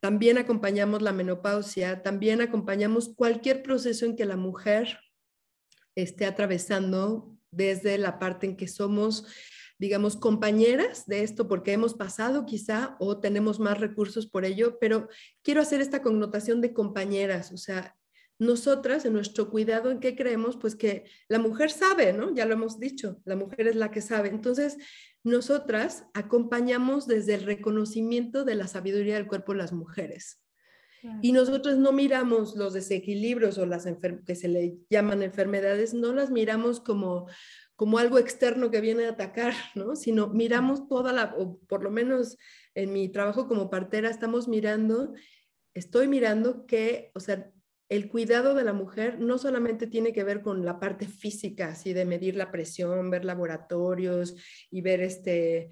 [0.00, 4.98] También acompañamos la menopausia, también acompañamos cualquier proceso en que la mujer
[5.94, 9.26] esté atravesando desde la parte en que somos,
[9.84, 15.10] digamos, compañeras de esto porque hemos pasado quizá o tenemos más recursos por ello, pero
[15.42, 17.94] quiero hacer esta connotación de compañeras, o sea,
[18.38, 22.34] nosotras en nuestro cuidado en qué creemos, pues que la mujer sabe, ¿no?
[22.34, 24.30] Ya lo hemos dicho, la mujer es la que sabe.
[24.30, 24.78] Entonces,
[25.22, 30.40] nosotras acompañamos desde el reconocimiento de la sabiduría del cuerpo de las mujeres.
[31.20, 33.86] Y nosotros no miramos los desequilibrios o las
[34.24, 37.26] que se le llaman enfermedades, no las miramos como,
[37.76, 39.96] como algo externo que viene a atacar, ¿no?
[39.96, 42.36] Sino miramos toda la, o por lo menos
[42.74, 45.14] en mi trabajo como partera, estamos mirando,
[45.74, 47.50] estoy mirando que, o sea,
[47.88, 51.92] el cuidado de la mujer no solamente tiene que ver con la parte física, así
[51.92, 54.36] de medir la presión, ver laboratorios
[54.70, 55.68] y ver este,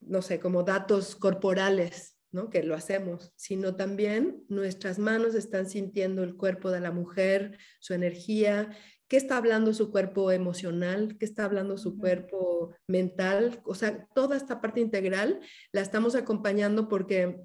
[0.00, 2.14] no sé, como datos corporales,
[2.50, 7.94] que lo hacemos, sino también nuestras manos están sintiendo el cuerpo de la mujer, su
[7.94, 8.76] energía,
[9.08, 14.36] qué está hablando su cuerpo emocional, qué está hablando su cuerpo mental, o sea, toda
[14.36, 15.40] esta parte integral
[15.72, 17.40] la estamos acompañando porque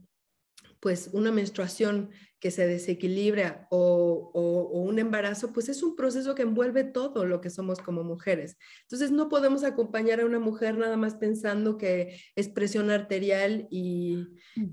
[0.79, 4.31] pues una menstruación que se desequilibra o,
[4.71, 8.57] un embarazo, pues es un proceso que envuelve todo lo que somos como mujeres.
[8.83, 14.27] Entonces no podemos acompañar a una mujer nada más pensando que es presión arterial y,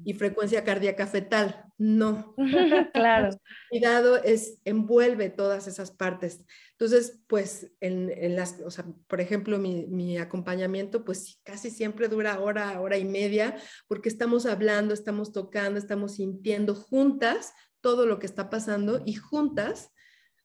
[0.04, 1.66] y frecuencia cardíaca fetal.
[1.78, 2.34] No.
[2.94, 3.30] claro.
[3.70, 6.44] Cuidado es, envuelve todas esas partes.
[6.72, 12.40] Entonces, pues, en, las, o sea, por ejemplo, mi, mi, acompañamiento, pues casi siempre dura
[12.40, 13.56] hora, hora y media,
[13.88, 17.52] porque estamos hablando, estamos tocando, estamos sintiendo juntas
[17.86, 19.92] todo lo que está pasando y juntas,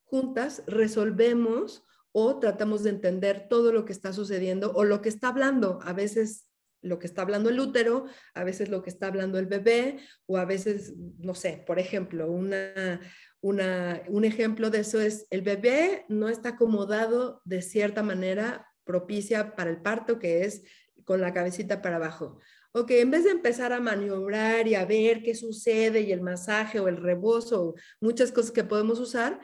[0.03, 5.29] juntas resolvemos o tratamos de entender todo lo que está sucediendo o lo que está
[5.29, 5.79] hablando.
[5.81, 6.47] A veces
[6.83, 10.37] lo que está hablando el útero, a veces lo que está hablando el bebé, o
[10.37, 13.01] a veces, no sé, por ejemplo, una,
[13.39, 19.55] una, un ejemplo de eso es el bebé no está acomodado de cierta manera propicia
[19.55, 20.61] para el parto, que es
[21.05, 22.37] con la cabecita para abajo.
[22.73, 26.79] Ok, en vez de empezar a maniobrar y a ver qué sucede y el masaje
[26.79, 29.41] o el rebozo, muchas cosas que podemos usar,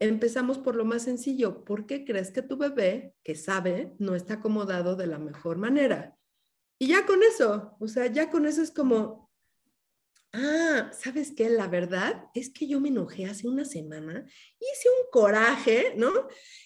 [0.00, 1.64] empezamos por lo más sencillo.
[1.64, 6.16] ¿Por qué crees que tu bebé, que sabe, no está acomodado de la mejor manera?
[6.76, 9.30] Y ya con eso, o sea, ya con eso es como,
[10.32, 11.48] ah, ¿sabes qué?
[11.50, 14.26] La verdad es que yo me enojé hace una semana,
[14.58, 16.10] hice un coraje, ¿no?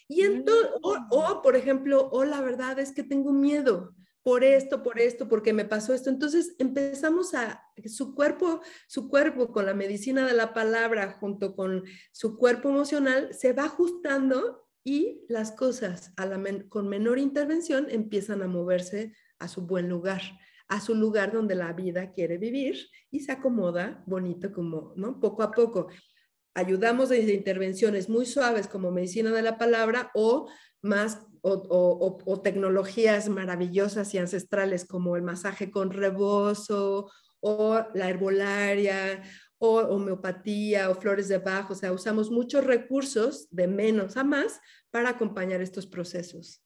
[0.09, 4.83] Y entonces, o, o, por ejemplo, o la verdad es que tengo miedo por esto,
[4.83, 6.11] por esto, porque me pasó esto.
[6.11, 11.85] Entonces empezamos a, su cuerpo, su cuerpo con la medicina de la palabra junto con
[12.13, 16.13] su cuerpo emocional se va ajustando y las cosas
[16.69, 20.23] con menor intervención empiezan a moverse a su buen lugar,
[20.69, 25.21] a su lugar donde la vida quiere vivir y se acomoda bonito como, ¿no?
[25.21, 25.89] Poco a poco.
[26.55, 30.49] Ayudamos desde intervenciones muy suaves como medicina de la palabra o
[30.83, 39.23] más o, tecnologías maravillosas y ancestrales como el masaje con rebozo o la herbolaria
[39.59, 41.73] o homeopatía o flores de bajo.
[41.73, 46.63] O sea, usamos muchos recursos de menos a más para acompañar estos procesos.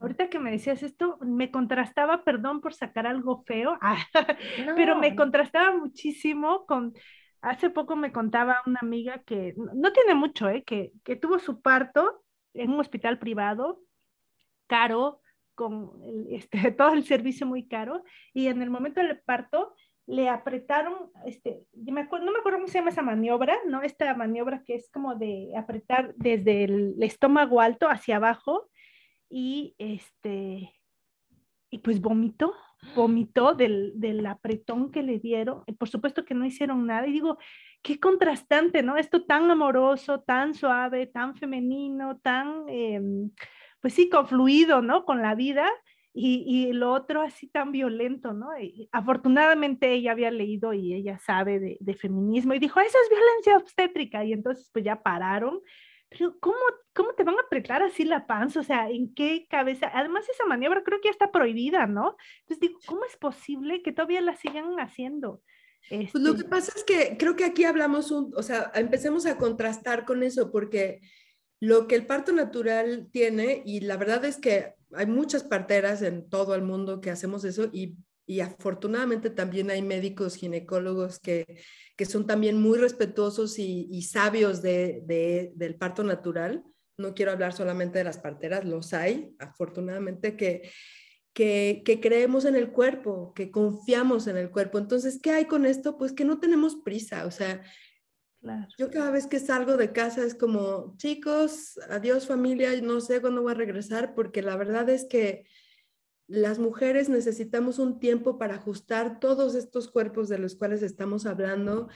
[0.00, 3.78] Ahorita que me decías esto, me contrastaba, perdón por sacar algo feo,
[4.76, 6.94] pero me contrastaba muchísimo con,
[7.40, 10.62] hace poco me contaba una amiga que no tiene mucho, ¿eh?
[10.64, 12.22] que, que tuvo su parto
[12.54, 13.80] en un hospital privado,
[14.68, 15.20] caro,
[15.56, 15.90] con
[16.30, 19.74] este, todo el servicio muy caro, y en el momento del parto
[20.06, 23.82] le apretaron, este, no me acuerdo cómo se llama esa maniobra, ¿no?
[23.82, 28.70] Esta maniobra que es como de apretar desde el estómago alto hacia abajo
[29.28, 30.72] y este,
[31.70, 32.54] y pues vomitó,
[32.94, 35.62] vomitó del, del apretón que le dieron.
[35.66, 37.06] Y por supuesto que no hicieron nada.
[37.06, 37.38] Y digo,
[37.82, 38.96] qué contrastante, ¿no?
[38.96, 43.30] Esto tan amoroso, tan suave, tan femenino, tan, em,
[43.80, 45.04] pues sí, confluido, ¿no?
[45.04, 45.68] Con la vida.
[46.12, 48.58] Y, y, lo otro así tan violento, ¿no?
[48.58, 53.10] Y afortunadamente ella había leído y ella sabe de, de, feminismo y dijo, eso es
[53.10, 54.24] violencia obstétrica.
[54.24, 55.60] Y entonces pues ya pararon
[56.10, 56.56] pero ¿cómo,
[56.94, 58.60] ¿cómo te van a apretar así la panza?
[58.60, 59.90] O sea, ¿en qué cabeza?
[59.92, 62.16] Además, esa maniobra creo que ya está prohibida, ¿no?
[62.40, 65.42] Entonces digo, ¿cómo es posible que todavía la sigan haciendo?
[65.88, 69.26] Pues lo que este pasa es que creo que aquí hablamos, un, o sea, empecemos
[69.26, 71.00] a contrastar con eso, porque
[71.60, 76.28] lo que el parto natural tiene, y la verdad es que hay muchas parteras en
[76.28, 77.96] todo el mundo que hacemos eso, y
[78.28, 81.62] y afortunadamente también hay médicos ginecólogos que,
[81.96, 86.62] que son también muy respetuosos y, sabios de, del parto natural.
[86.98, 90.70] No quiero hablar solamente de las parteras, los hay, afortunadamente, que,
[91.32, 94.76] que, que, creemos en el cuerpo, que confiamos en el cuerpo.
[94.76, 95.96] Entonces, ¿qué hay con esto?
[95.96, 97.62] Pues que no tenemos prisa, o sea,
[98.78, 103.42] yo cada vez que salgo de casa es como, chicos, adiós familia, no sé cuándo
[103.42, 105.46] voy a regresar, porque la verdad es que
[106.28, 111.88] las mujeres necesitamos un tiempo para ajustar todos estos cuerpos de los cuales estamos hablando.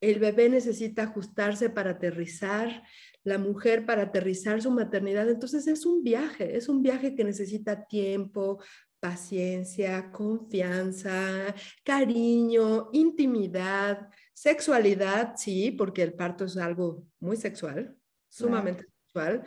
[0.00, 2.82] El bebé necesita ajustarse para aterrizar,
[3.24, 5.28] la mujer para aterrizar su maternidad.
[5.28, 8.62] Entonces es un viaje, es un viaje que necesita tiempo,
[9.00, 14.08] paciencia, confianza, cariño, intimidad,
[14.40, 17.94] sexualidad, sí, porque el parto es algo muy sexual,
[18.30, 19.42] sumamente sexual,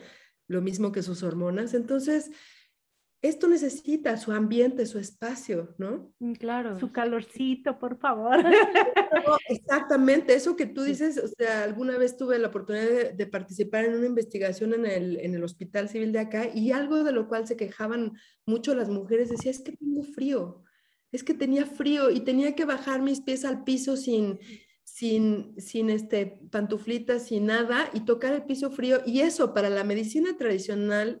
[0.46, 1.74] lo mismo que sus hormonas.
[1.74, 2.30] Entonces,
[3.20, 6.14] esto necesita su ambiente, su espacio, ¿no?
[6.20, 6.78] Mm, claro.
[6.78, 8.36] Su calorcito, por favor.
[9.48, 13.96] exactamente, eso que tú dices, o sea, alguna vez tuve la oportunidad de, participar en
[13.96, 17.48] una investigación en el, en el, Hospital Civil de acá y algo de lo cual
[17.48, 18.12] se quejaban
[18.46, 20.62] mucho las mujeres, decía, es que tengo frío,
[21.10, 24.38] es que tenía frío y tenía que bajar mis pies al piso sin,
[24.94, 29.00] sin, sin este, pantuflitas, sin nada y tocar el piso frío.
[29.04, 31.20] Y eso para la medicina tradicional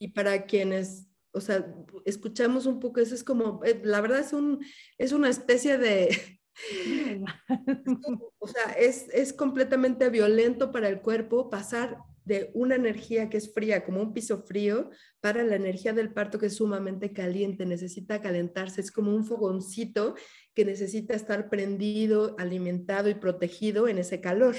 [0.00, 1.72] y para quienes o sea,
[2.04, 4.62] escuchamos un poco, eso es como, eh, la verdad es, un,
[4.98, 6.40] es una especie de,
[8.38, 13.52] o sea, es, es completamente violento para el cuerpo pasar de una energía que es
[13.52, 18.20] fría, como un piso frío, para la energía del parto que es sumamente caliente, necesita
[18.20, 20.14] calentarse, es como un fogoncito
[20.54, 24.56] que necesita estar prendido, alimentado y protegido en ese calor.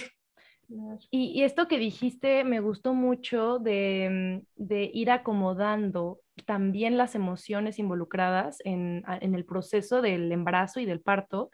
[1.11, 8.57] Y, esto que dijiste me gustó mucho de, de ir acomodando también las emociones involucradas
[8.63, 11.51] en, el proceso del embarazo y del parto,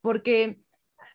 [0.00, 0.60] porque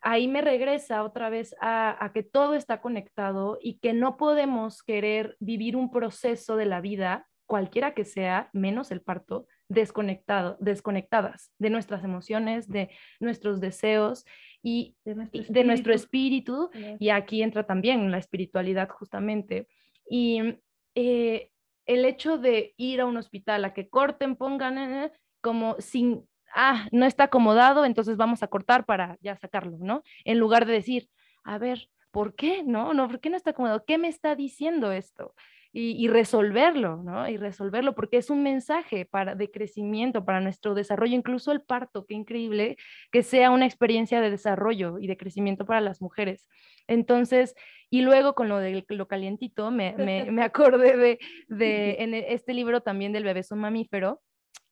[0.02, 5.36] ahí me regresa otra vez a, que todo está conectado y que no podemos querer
[5.40, 11.70] vivir un proceso de la vida, cualquiera que sea, menos el parto, desconectado, desconectadas de
[11.70, 12.90] nuestras emociones, de
[13.20, 14.26] nuestros deseos
[14.62, 16.70] y de nuestro espíritu.
[17.00, 19.68] Y aquí entra también la espiritualidad justamente.
[20.10, 20.60] Y
[20.96, 21.52] eh,
[21.86, 26.88] el hecho de ir a un hospital a que corten, pongan, eh, como sin ah,
[26.92, 30.04] no está acomodado, entonces vamos a cortar para ya sacarlo, ¿no?
[30.24, 31.10] En lugar de decir,
[31.44, 32.64] a ver, ¿por qué?
[32.64, 33.86] No, no, ¿por qué no está acomodado?
[33.86, 35.34] ¿Qué me está diciendo esto?
[35.78, 37.28] y, resolverlo, ¿no?
[37.28, 42.06] Y resolverlo porque es un mensaje para, de crecimiento para nuestro desarrollo, incluso el parto,
[42.06, 42.78] qué increíble
[43.12, 46.48] que sea una experiencia de desarrollo y de crecimiento para las mujeres.
[46.88, 47.56] Entonces,
[47.90, 51.20] y luego con lo de lo calientito, me, me, acordé de,
[51.50, 54.22] de, en e, este libro también del bebé es un mamífero,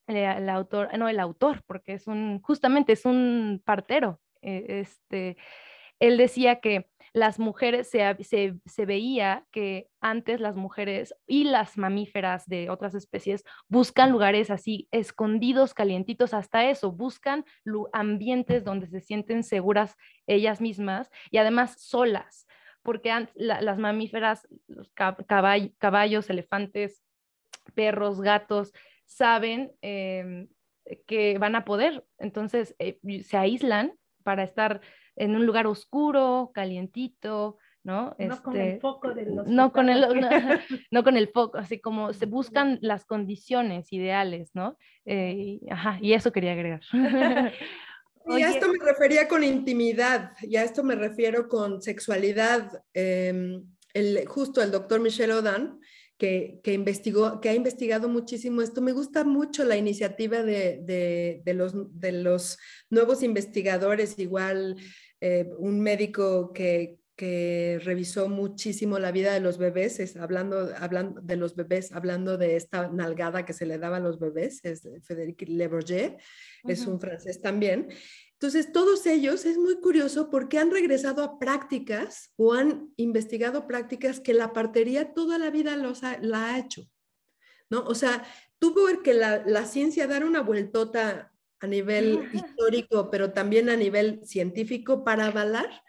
[0.07, 5.37] el, autor, no, el autor, porque es un, justamente es un partero, eh, este,
[5.99, 12.71] él decía que las mujeres, se, veía que antes las mujeres y las mamíferas de
[12.71, 17.45] otras especies buscan lugares así escondidos, calientitos, hasta eso, buscan
[17.93, 19.95] ambientes donde se sienten seguras
[20.25, 22.47] ellas mismas y además solas,
[22.81, 27.03] porque las mamíferas, los caballos, elefantes,
[27.75, 28.73] perros, gatos,
[29.15, 30.47] saben em,
[31.07, 33.93] que van a poder, entonces eh, se aíslan
[34.23, 34.81] para estar
[35.15, 38.15] en un lugar oscuro, calientito, ¿no?
[38.17, 40.01] No con el este, foco de los no con el
[40.91, 44.77] no, con el foco, así como se buscan las condiciones ideales, ¿no?
[45.05, 46.81] Eh, ajá, y eso quería agregar.
[48.25, 52.71] Y a esto me refería con intimidad, y a esto me refiero con sexualidad.
[52.93, 55.77] Em, el, justo el doctor Michel Odan
[56.63, 58.81] que, investigó, que ha investigado muchísimo esto.
[58.81, 62.57] Me gusta mucho la iniciativa de, los, de los
[62.89, 64.77] nuevos investigadores, igual
[65.19, 71.19] eh, un médico que, que revisó muchísimo la vida de los bebés, es, hablando, hablando
[71.21, 74.87] de los bebés, hablando de esta nalgada que se le daba a los bebés, es
[75.01, 76.17] Frédéric Le Bourget,
[76.65, 77.89] es un francés también,
[78.43, 84.19] entonces, todos ellos es muy curioso porque han regresado a prácticas o han investigado prácticas
[84.19, 86.81] que la partería toda la vida los ha, la ha hecho,
[87.69, 87.85] ¿no?
[87.85, 88.25] O sea,
[88.59, 91.31] tuvo que la, la ciencia dar una vueltota
[91.61, 95.81] a nivel histórico, pero también a nivel científico para avalar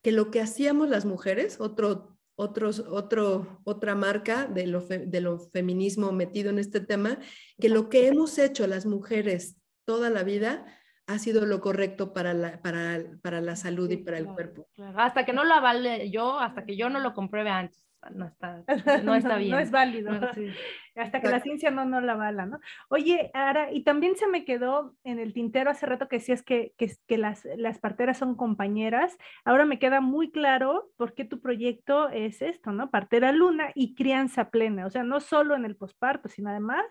[0.00, 5.40] que lo que hacíamos las mujeres, otro, otros, otro, otra marca de lo, de lo
[5.50, 7.18] feminismo metido en este tema,
[7.60, 10.77] que lo que hemos hecho las mujeres toda la vida
[11.08, 14.68] ha sido lo correcto para la, para, para la salud y para el cuerpo.
[14.94, 18.62] Hasta que no lo avale yo, hasta que yo no lo compruebe antes, no está,
[19.04, 19.50] no está bien.
[19.50, 20.12] no es válido.
[20.96, 22.58] Hasta que la ciencia no, no la avala, ¿no?
[22.88, 26.72] Oye, Ara, y también se me quedó en el tintero hace rato que decías que,
[26.76, 29.16] que, que las, las parteras son compañeras.
[29.44, 32.90] Ahora me queda muy claro por qué tu proyecto es esto, ¿no?
[32.90, 34.86] Partera luna y crianza plena.
[34.86, 36.84] O sea, no solo en el posparto, sino además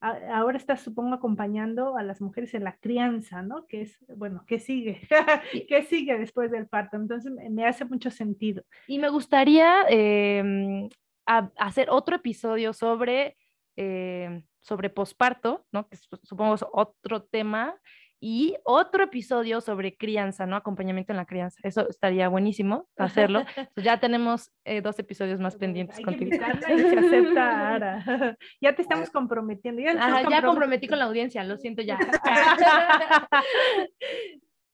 [0.00, 3.66] ahora estás, supongo, acompañando a las mujeres en la crianza, ¿no?
[3.66, 5.06] Que es, bueno, ¿qué sigue?
[5.68, 6.96] ¿Qué sigue después del parto?
[6.96, 8.64] Entonces, me hace mucho sentido.
[8.86, 10.88] Y me gustaría em,
[11.26, 13.36] hacer otro episodio sobre,
[13.76, 15.88] eh, sobre posparto, ¿no?
[15.88, 17.78] Que supongo es otro tema,
[18.20, 20.54] y otro episodio sobre crianza, ¿no?
[20.54, 21.58] Acompañamiento en la crianza.
[21.62, 23.44] Eso estaría buenísimo hacerlo.
[23.76, 26.30] ya tenemos eh, dos episodios más pendientes Hay contigo.
[26.30, 28.36] Que y se acepta Ara.
[28.60, 29.80] ya te estamos comprometiendo.
[29.80, 31.98] Ya, ya comprometí con la audiencia, lo siento ya.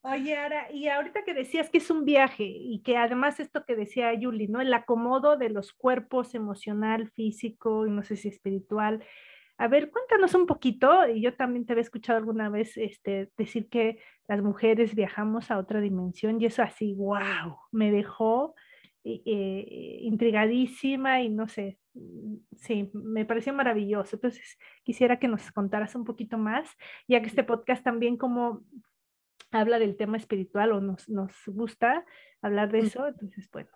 [0.03, 3.75] Oye, Ara, y ahorita que decías que es un viaje y que además esto que
[3.75, 4.61] decía Yuli, ¿no?
[4.61, 9.05] El acomodo de los cuerpos emocional, físico y no sé si espiritual,
[9.59, 13.69] a ver, cuéntanos un poquito, y yo también te había escuchado alguna vez este, decir
[13.69, 13.99] que
[14.29, 18.55] las mujeres viajamos a otra dimensión y eso así, wow, me dejó
[19.05, 24.17] eh, eh, intrigadísima y no sé, mm, sí, me pareció maravilloso.
[24.17, 26.69] Entonces, quisiera que nos contaras un poquito más,
[27.09, 28.63] ya que este podcast también como
[29.53, 32.05] habla del tema espiritual o nos, nos gusta
[32.43, 33.71] hablar de eso, entonces, bueno,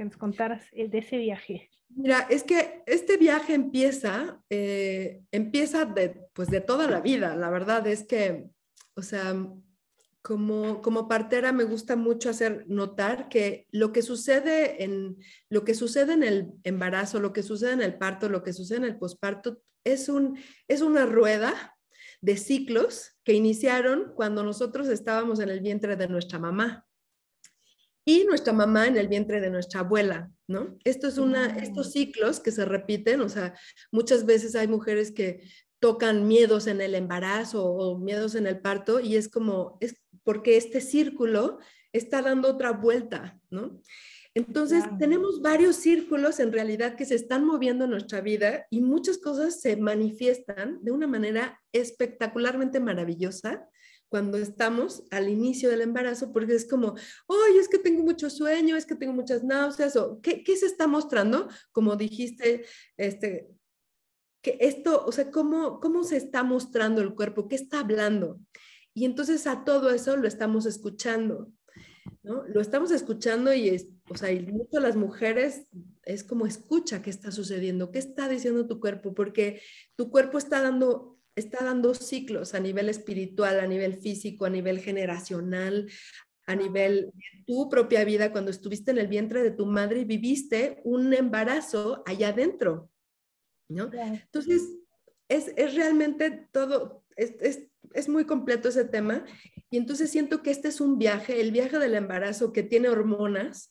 [0.00, 1.68] que nos contaras eh, de ese viaje.
[1.90, 7.36] Mira, es que este viaje empieza, eh, empieza de, pues de toda la vida.
[7.36, 8.46] La verdad es que,
[8.94, 9.36] o sea,
[10.22, 15.18] como, como partera me gusta mucho hacer notar que lo que sucede en
[15.50, 18.78] lo que sucede en el embarazo, lo que sucede en el parto, lo que sucede
[18.78, 21.76] en el posparto es un es una rueda
[22.22, 26.86] de ciclos que iniciaron cuando nosotros estábamos en el vientre de nuestra mamá
[28.10, 30.76] y nuestra mamá en el vientre de nuestra abuela, ¿no?
[30.82, 33.54] Esto es una, estos ciclos que se repiten, o sea,
[33.92, 35.48] muchas veces hay mujeres que
[35.78, 39.94] tocan miedos en el embarazo o miedos en el parto y es como, es
[40.24, 41.60] porque este círculo
[41.92, 43.80] está dando otra vuelta, ¿no?
[44.34, 49.18] Entonces, tenemos varios círculos en realidad que se están moviendo en nuestra vida y muchas
[49.18, 53.68] cosas se manifiestan de una manera espectacularmente maravillosa
[54.10, 56.96] cuando estamos al inicio del embarazo, porque es como,
[57.26, 60.66] oye, es que tengo mucho sueño, es que tengo muchas náuseas, o ¿qué, qué se
[60.66, 61.48] está mostrando?
[61.70, 63.48] Como dijiste, este,
[64.42, 67.46] que esto, o sea, ¿cómo, ¿cómo se está mostrando el cuerpo?
[67.46, 68.40] ¿Qué está hablando?
[68.94, 71.52] Y entonces a todo eso lo estamos escuchando,
[72.24, 72.44] ¿no?
[72.48, 75.68] Lo estamos escuchando y, es, o sea, y mucho las mujeres
[76.02, 79.62] es como escucha qué está sucediendo, qué está diciendo tu cuerpo, porque
[79.94, 84.80] tu cuerpo está dando está dando ciclos a nivel espiritual, a nivel físico, a nivel
[84.80, 85.90] generacional,
[86.46, 90.04] a nivel de tu propia vida, cuando estuviste en el vientre de tu madre y
[90.04, 92.90] viviste un embarazo allá adentro,
[93.68, 93.90] ¿no?
[93.92, 94.62] Entonces,
[95.28, 99.24] es, es, realmente todo, es, es, es muy completo ese tema
[99.70, 103.70] y entonces siento que este es un viaje, el viaje del embarazo que tiene hormonas,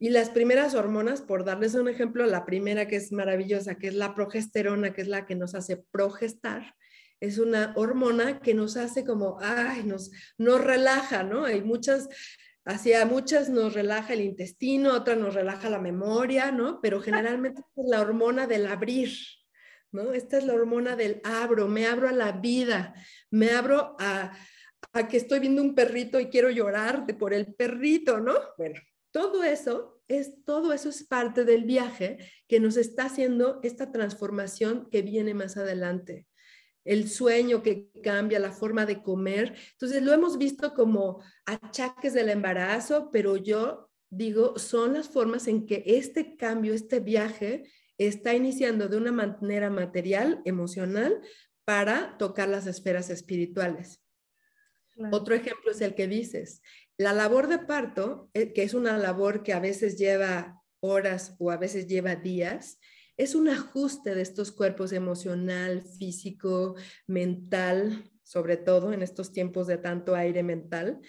[0.00, 3.94] y las primeras hormonas, por darles un ejemplo, la primera que es maravillosa, que es
[3.94, 6.76] la progesterona, que es la que nos hace progestar,
[7.20, 11.44] es una hormona que nos hace como, ay, nos, nos relaja, ¿no?
[11.44, 12.08] Hay muchas,
[12.64, 16.80] hacia muchas nos relaja el intestino, otras nos relaja la memoria, ¿no?
[16.80, 19.10] Pero generalmente es la hormona del abrir,
[19.90, 20.12] ¿no?
[20.12, 22.94] Esta es la hormona del abro, me abro a la vida,
[23.30, 24.32] me abro a,
[24.92, 28.34] a que estoy viendo un perrito y quiero llorar por el perrito, ¿no?
[28.56, 33.90] Bueno, todo eso es todo eso es parte del viaje que nos está haciendo esta
[33.90, 36.27] transformación que viene más adelante
[36.84, 39.54] el sueño que cambia, la forma de comer.
[39.72, 45.66] Entonces lo hemos visto como achaques del embarazo, pero yo digo, son las formas en
[45.66, 51.20] que este cambio, este viaje está iniciando de una manera material, emocional,
[51.64, 54.02] para tocar las esferas espirituales.
[55.12, 56.62] Otro ejemplo es el que dices.
[56.96, 61.50] La labor de parto, eh, que es una labor que a veces lleva horas o
[61.50, 62.78] a veces lleva días,
[63.18, 66.76] es un ajuste de estos cuerpos emocional, físico,
[67.08, 71.00] mental, sobre todo en estos tiempos de tanto aire mental.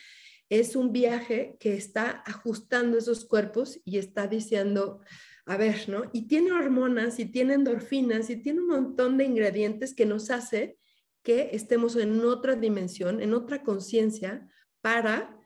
[0.49, 5.01] Es un viaje que está ajustando esos cuerpos y está diciendo,
[5.45, 6.10] a ver, ¿no?
[6.12, 10.78] Y tiene hormonas y tiene endorfinas y tiene un montón de ingredientes que nos hace
[11.22, 14.49] que estemos en otra dimensión, en otra conciencia,
[14.82, 15.38] para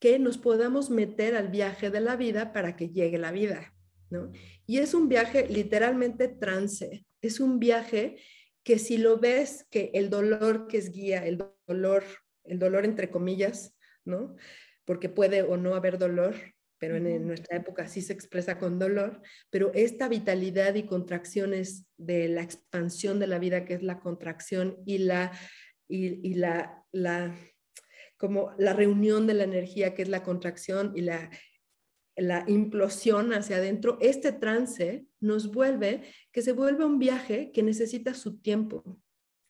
[0.00, 3.77] que nos podamos meter al viaje de la vida para que llegue la vida.
[4.66, 8.16] Y es un viaje literalmente trance, es un viaje
[8.62, 12.04] que si lo ves que el dolor que es guía, el dolor,
[12.44, 14.36] el dolor entre comillas, ¿no?
[14.84, 16.34] Porque puede o no haber dolor,
[16.78, 22.28] pero en, nuestra época sí se expresa con dolor, pero esta vitalidad y contracciones de
[22.28, 25.32] la expansión de la vida, que es la contracción y la,
[25.88, 27.34] y, la, la,
[28.16, 31.30] como la reunión de la energía, que es la contracción y la
[32.18, 36.02] la implosión hacia adentro, este trance nos vuelve,
[36.32, 39.00] que se vuelve un viaje que necesita su tiempo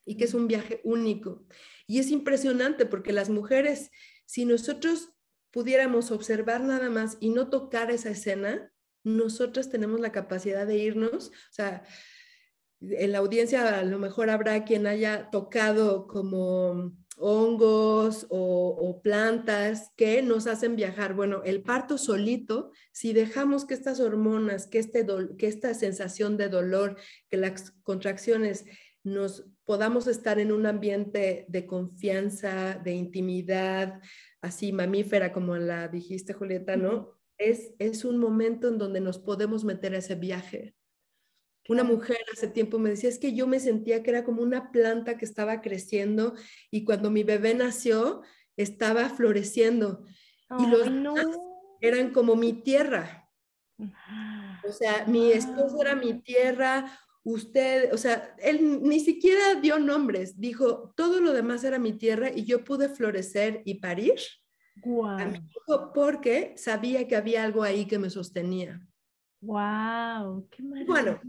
[0.05, 1.47] y que es un viaje único.
[1.87, 3.91] Y es impresionante porque las mujeres,
[4.27, 5.15] si nosotros
[5.51, 8.73] pudiéramos observar nada más y no tocar esa escena,
[9.05, 11.85] nosotras tenemos la capacidad de irnos, o sea,
[12.81, 20.23] en la audiencia a lo mejor habrá quien haya tocado como hongos o, plantas que
[20.23, 21.15] nos hacen viajar.
[21.15, 25.07] Bueno, el parto solito, si dejamos que estas hormonas, que, este
[25.39, 26.97] que esta sensación de dolor,
[27.29, 28.65] que las contracciones
[29.05, 34.01] nos podamos estar en un ambiente de confianza, de intimidad,
[34.41, 37.19] así mamífera como la dijiste, Julieta, ¿no?
[37.39, 40.75] Es, es un momento en donde nos podemos meter a ese viaje.
[41.69, 44.73] Una mujer hace tiempo me decía, es que yo me sentía que era como una
[44.73, 46.35] planta que estaba creciendo
[46.71, 48.23] y cuando mi bebé nació
[48.57, 50.05] estaba floreciendo.
[50.59, 51.15] y los no.
[51.81, 53.29] eran como mi tierra.
[54.67, 60.41] O sea, mi esposo era mi tierra, usted, o sea, él ni siquiera dio nombres,
[60.41, 64.15] dijo, todo lo demás era mi tierra y yo pude florecer y parir.
[64.85, 65.93] Wow.
[65.93, 68.81] porque sabía que había algo ahí que me sostenía.
[69.41, 71.21] Wow, qué Bueno,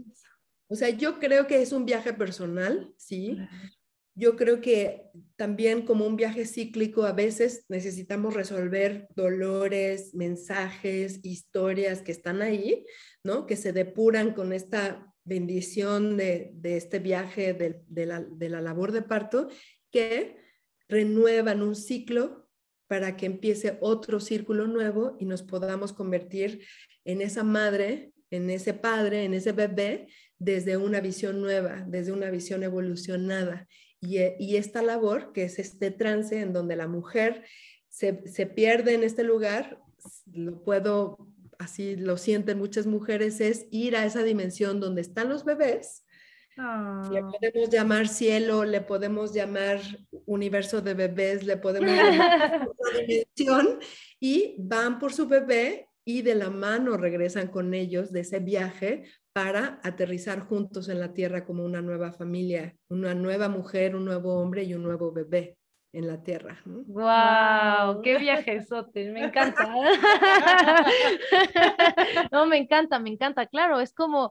[0.70, 3.36] o sea, yo creo que es un viaje personal, sí.
[4.14, 12.02] Yo creo que también como un viaje cíclico a veces necesitamos resolver dolores, mensajes, historias
[12.02, 12.86] que están ahí,
[13.24, 13.46] ¿no?
[13.46, 19.02] Que se depuran con esta bendición de, este viaje de, la, de la labor de
[19.02, 19.48] parto,
[19.90, 20.36] que
[20.88, 22.48] renuevan un ciclo
[22.86, 26.64] para que empiece otro círculo nuevo y nos podamos convertir
[27.04, 30.06] en esa madre, en ese padre, en ese bebé
[30.40, 33.68] desde una visión nueva, desde una visión evolucionada.
[34.02, 37.44] Eh, y, esta labor, que es este trance en donde la mujer
[37.88, 38.14] se,
[38.46, 39.78] pierde en este lugar,
[40.32, 41.28] lo puedo,
[41.58, 46.06] así lo sienten muchas mujeres, es ir a esa dimensión donde están los bebés.
[46.56, 47.28] Le ah.
[47.30, 49.80] podemos llamar cielo, le podemos llamar
[50.24, 53.78] universo de bebés, le podemos llamar otra dimensión
[54.18, 59.04] y van por su bebé y de la mano regresan con ellos de ese viaje
[59.32, 64.40] para aterrizar juntos en la tierra como una nueva familia, una nueva mujer, un nuevo
[64.40, 65.56] hombre y un nuevo bebé.
[65.92, 66.60] en la tierra.
[66.66, 66.84] ¿no?
[66.86, 68.00] ¡Wow!
[68.02, 69.10] ¡Qué viajesote!
[69.10, 69.66] Me encanta.
[72.30, 73.46] no, me encanta, me encanta.
[73.46, 74.30] Claro, es como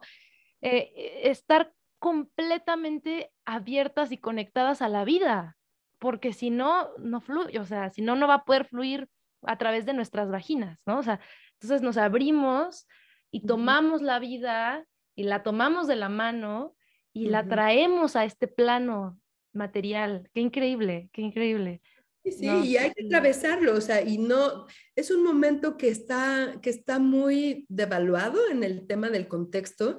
[0.61, 5.57] eh, estar completamente abiertas y conectadas a la vida,
[5.99, 9.09] porque si no, no fluye, o sea, si no, no va a poder fluir
[9.43, 10.99] a través de nuestras vaginas, ¿no?
[10.99, 11.19] O sea,
[11.53, 12.87] entonces nos abrimos
[13.31, 16.75] y tomamos la vida y la tomamos de la mano
[17.13, 19.19] y la traemos a este plano
[19.53, 20.29] material.
[20.33, 21.81] Qué increíble, qué increíble.
[22.25, 26.69] Sí, y hay que atravesarlo, o sea, y no, es un momento que está, que
[26.69, 29.97] está muy devaluado en el tema del contexto,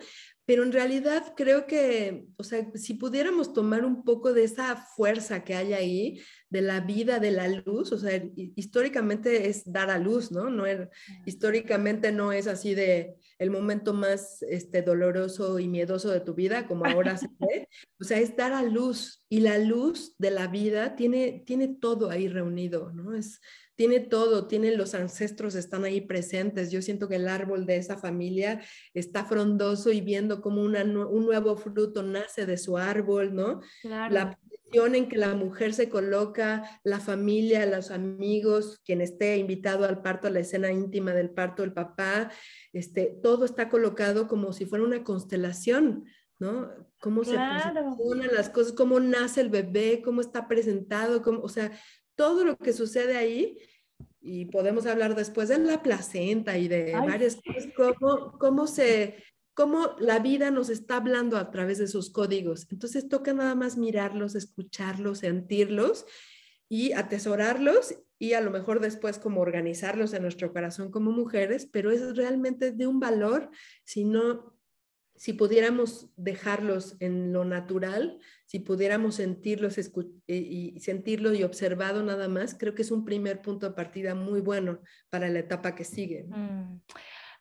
[0.50, 5.44] pero en realidad creo que, o sea, si pudiéramos tomar un poco de esa fuerza
[5.44, 9.98] que hay ahí, de la vida, de la luz, o sea, históricamente es dar a
[9.98, 10.50] luz, ¿no?
[10.50, 10.88] no es,
[11.24, 16.66] históricamente no es así de el momento más este, doloroso y miedoso de tu vida,
[16.66, 17.68] como ahora se ve,
[18.00, 22.10] o sea, es dar a luz, y la luz de la vida tiene, tiene todo
[22.10, 23.14] ahí reunido, ¿no?
[23.14, 23.40] Es,
[23.80, 26.70] tiene todo, tiene los ancestros, están ahí presentes.
[26.70, 28.60] Yo siento que el árbol de esa familia
[28.92, 33.62] está frondoso y viendo como un nuevo fruto nace de su árbol, ¿no?
[33.82, 39.86] La posición en que la mujer se coloca, la familia, los amigos, quien esté invitado
[39.86, 42.30] al parto, a la escena íntima del parto, el papá,
[42.74, 46.04] este, todo está colocado como si fuera una constelación.
[46.38, 46.70] ¿no?
[47.00, 51.70] Cómo se posicionan las cosas, cómo nace el bebé, cómo está presentado, cómo, o sea,
[52.14, 53.56] todo lo que sucede ahí
[54.20, 59.22] y podemos hablar después de la placenta y de varias cosas, cómo, cómo, se,
[59.54, 62.66] cómo la vida nos está hablando a través de esos códigos.
[62.70, 66.04] Entonces toca nada más mirarlos, escucharlos, sentirlos
[66.68, 71.90] y atesorarlos y a lo mejor después como organizarlos en nuestro corazón como mujeres, pero
[71.90, 73.50] es realmente de un valor
[73.84, 74.60] si no
[75.20, 79.78] si pudiéramos dejarlos en lo natural, si pudiéramos sentirlos
[80.26, 84.40] y sentirlo y observado nada más, creo que es un primer punto de partida muy
[84.40, 86.24] bueno para la etapa que sigue.
[86.24, 86.80] Mm.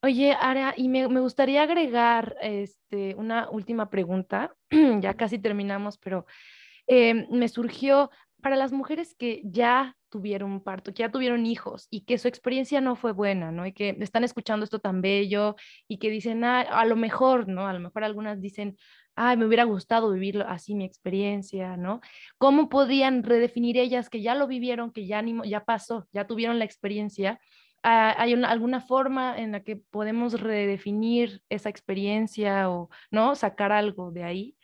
[0.04, 4.56] Oye, Ara, y me, gustaría agregar este, una última pregunta,
[5.02, 6.28] ya casi terminamos, pero
[6.86, 8.12] eh, me surgió
[8.44, 12.28] para las mujeres que ya tuvieron un parto, que ya tuvieron hijos y que su
[12.28, 13.66] experiencia no fue buena, ¿no?
[13.66, 15.56] Y que están escuchando esto tan bello
[15.88, 17.68] y que dicen, ah, a lo mejor, ¿no?
[17.68, 18.78] A lo mejor algunas dicen,
[19.16, 22.02] ay, me hubiera gustado vivir así mi experiencia, ¿no?
[22.38, 26.66] ¿Cómo podían redefinir ellas que ya lo vivieron, que ya, ya pasó, ya tuvieron la
[26.66, 27.40] experiencia?
[27.84, 33.36] Ah, ¿Hay alguna forma en la que podemos redefinir esa experiencia o, ¿no?
[33.36, 34.56] Sacar algo de ahí?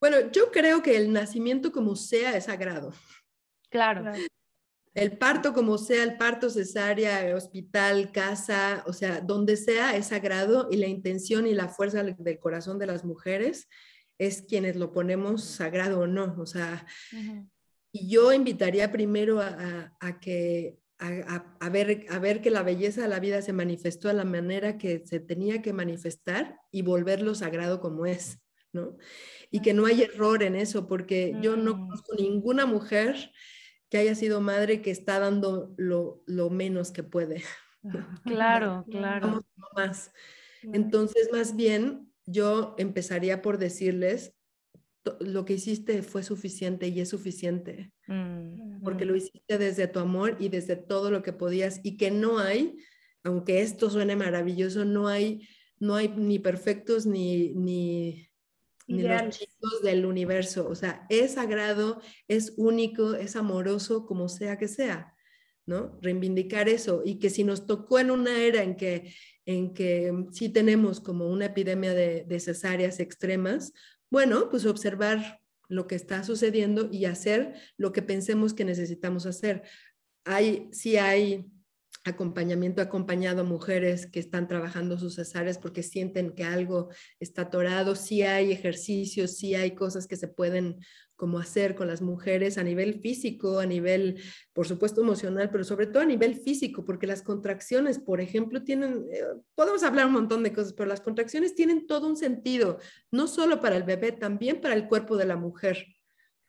[0.00, 2.92] Bueno, yo creo que el nacimiento como sea es sagrado.
[3.70, 4.12] Claro.
[4.92, 10.68] El parto como sea, el parto cesárea, hospital, casa, o sea, donde sea es sagrado
[10.70, 13.68] y la intención y la fuerza del corazón de las mujeres
[14.18, 16.34] es quienes lo ponemos sagrado o no.
[16.38, 16.86] O sea,
[17.92, 23.20] y yo invitaría primero a, que a, ver, a ver que la belleza de la
[23.20, 28.06] vida se manifestó de la manera que se tenía que manifestar y volverlo sagrado como
[28.06, 28.40] es,
[28.72, 28.98] ¿no?
[29.52, 31.80] Y que no hay error en eso, porque yo no mm.
[31.80, 33.32] conozco ninguna mujer
[33.90, 37.42] que haya sido madre que está dando lo, menos que puede.
[38.24, 39.42] Claro, claro.
[39.74, 40.12] Más.
[40.62, 44.34] Entonces, más bien, yo empezaría por decirles,
[45.18, 50.36] lo que hiciste fue suficiente y es suficiente, mm, porque lo hiciste desde tu amor
[50.38, 52.76] y desde todo lo que podías y que no hay,
[53.24, 58.29] aunque esto suene maravilloso, no hay, no hay ni perfectos ni, ni,
[58.90, 60.68] ni los chicos del universo.
[60.68, 65.14] O sea, es sagrado, es único, es amoroso, como sea que sea,
[65.66, 65.98] ¿no?
[66.02, 69.14] Reivindicar eso y que si nos tocó en una era en que,
[69.46, 73.72] en que sí tenemos como una epidemia de, de cesáreas extremas,
[74.10, 79.62] bueno, pues observar lo que está sucediendo y hacer lo que pensemos que necesitamos hacer.
[80.24, 81.50] Hay, sí hay
[82.04, 86.88] acompañamiento acompañado a mujeres que están trabajando sus cesáreas porque sienten que algo
[87.18, 90.78] está atorado, sí hay ejercicios, sí hay cosas que se pueden
[91.20, 94.22] como hacer con las mujeres a nivel físico, a nivel,
[94.54, 99.06] por supuesto, emocional, pero sobre todo a nivel físico, porque las contracciones, por ejemplo, tienen,
[99.12, 99.20] eh,
[99.54, 102.78] podemos hablar un montón de cosas, pero las contracciones tienen todo un sentido,
[103.10, 105.99] no solo para el bebé, también para el cuerpo de la mujer.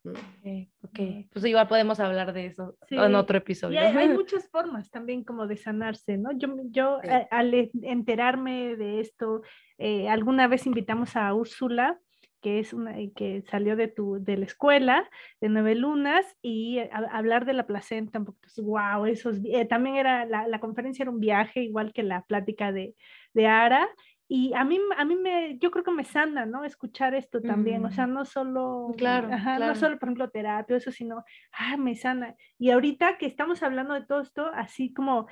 [0.03, 0.99] Ok,
[1.31, 3.79] pues igual podemos hablar de eso en otro episodio.
[3.79, 6.31] hay, muchas formas también como de sanarse, ¿no?
[6.37, 9.41] Yo, yo eh, al enterarme de esto,
[9.77, 11.99] eh, alguna vez invitamos a Úrsula,
[12.41, 15.07] que es una eh, que salió de tu de la escuela
[15.39, 16.79] de nueve lunas y
[17.11, 19.37] hablar de la placenta un poquito wow esos
[19.69, 22.95] también era la, la, conferencia era un viaje igual que la plática de,
[23.35, 23.87] de Ara
[24.33, 26.63] y a mí, a mí me, yo creo que me sana, ¿no?
[26.63, 28.13] Escuchar esto también, o sea, Mm.
[28.13, 29.75] no solo, Claro, ajá, no claro.
[29.75, 32.35] solo, por ejemplo, terapia, eso, sino, ah, me sana.
[32.57, 35.27] Y ahorita que estamos hablando de todo esto, así como,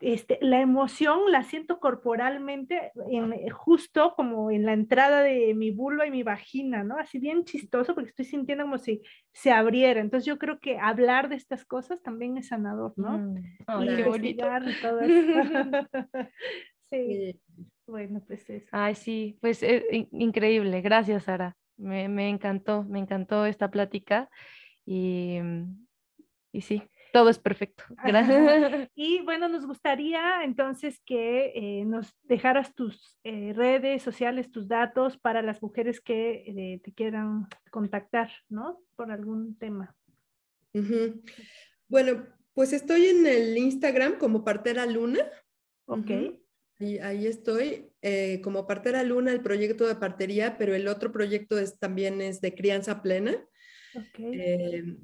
[0.00, 5.70] este, la emoción la siento corporalmente, en, eh, justo como en la entrada de mi
[5.70, 6.96] vulva y mi vagina, ¿no?
[6.98, 10.00] Así bien chistoso, porque estoy sintiendo como si se abriera.
[10.00, 13.18] Entonces yo creo que hablar de estas cosas también es sanador, ¿no?
[13.18, 13.36] Mm.
[13.38, 14.48] Y Ay, qué bonito.
[14.68, 15.12] y todo eso.
[16.90, 17.40] sí, Sí.
[17.86, 18.68] Bueno, pues eso.
[18.72, 20.80] Ay, sí, pues eh, in- increíble.
[20.80, 21.56] Gracias, Sara.
[21.76, 24.28] Me, me encantó, me encantó esta plática
[24.84, 25.86] y, mm,
[26.52, 27.84] y sí, todo es perfecto.
[28.04, 28.88] Gracias.
[28.94, 35.18] Y bueno, nos gustaría entonces que eh, nos dejaras tus eh, redes sociales, tus datos
[35.18, 38.80] para las mujeres que eh, te quieran contactar, ¿no?
[38.96, 39.94] Por algún tema.
[41.88, 45.20] Bueno, pues estoy en el Instagram como Partera Luna.
[45.86, 46.10] Ok.
[46.10, 46.41] Y
[46.98, 51.78] ahí estoy eh, como Partera Luna, el proyecto de partería, pero el otro proyecto es,
[51.78, 53.36] también es de crianza plena.
[54.18, 54.96] Eh,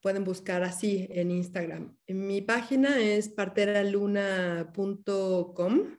[0.00, 1.96] pueden buscar así en Instagram.
[2.08, 5.96] Mi página es parteraluna.com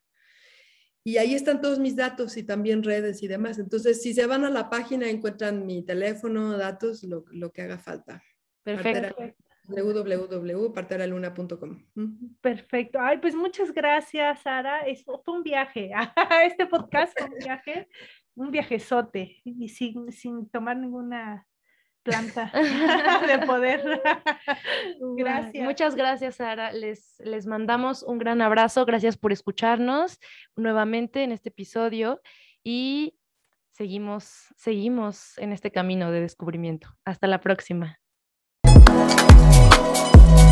[1.04, 3.58] y ahí están todos mis datos y también redes y demás.
[3.60, 7.80] Entonces, si se van a la página, encuentran mi teléfono, datos, lo, lo que haga
[7.80, 8.24] falta.
[8.64, 9.16] Perfecto.
[9.16, 9.36] Partera-
[9.68, 11.84] www.parteraluna.com.
[12.42, 13.00] Perfecto.
[13.00, 14.82] Ay, pues muchas gracias, Sara.
[14.82, 15.92] Es, fue un viaje.
[16.46, 17.88] Este podcast fue un viaje,
[18.36, 21.48] un viajezote y sin, sin tomar ninguna
[22.04, 22.52] planta
[23.28, 24.02] de poder.
[25.18, 25.64] Gracias.
[25.64, 26.72] Muchas gracias, Sara.
[26.72, 28.86] Les, les mandamos un gran abrazo.
[28.86, 30.20] Gracias por escucharnos
[30.56, 32.22] nuevamente en este episodio
[32.64, 33.16] y
[33.72, 36.90] seguimos, seguimos en este camino de descubrimiento.
[37.06, 38.01] Hasta la próxima.
[39.82, 40.51] Thank you.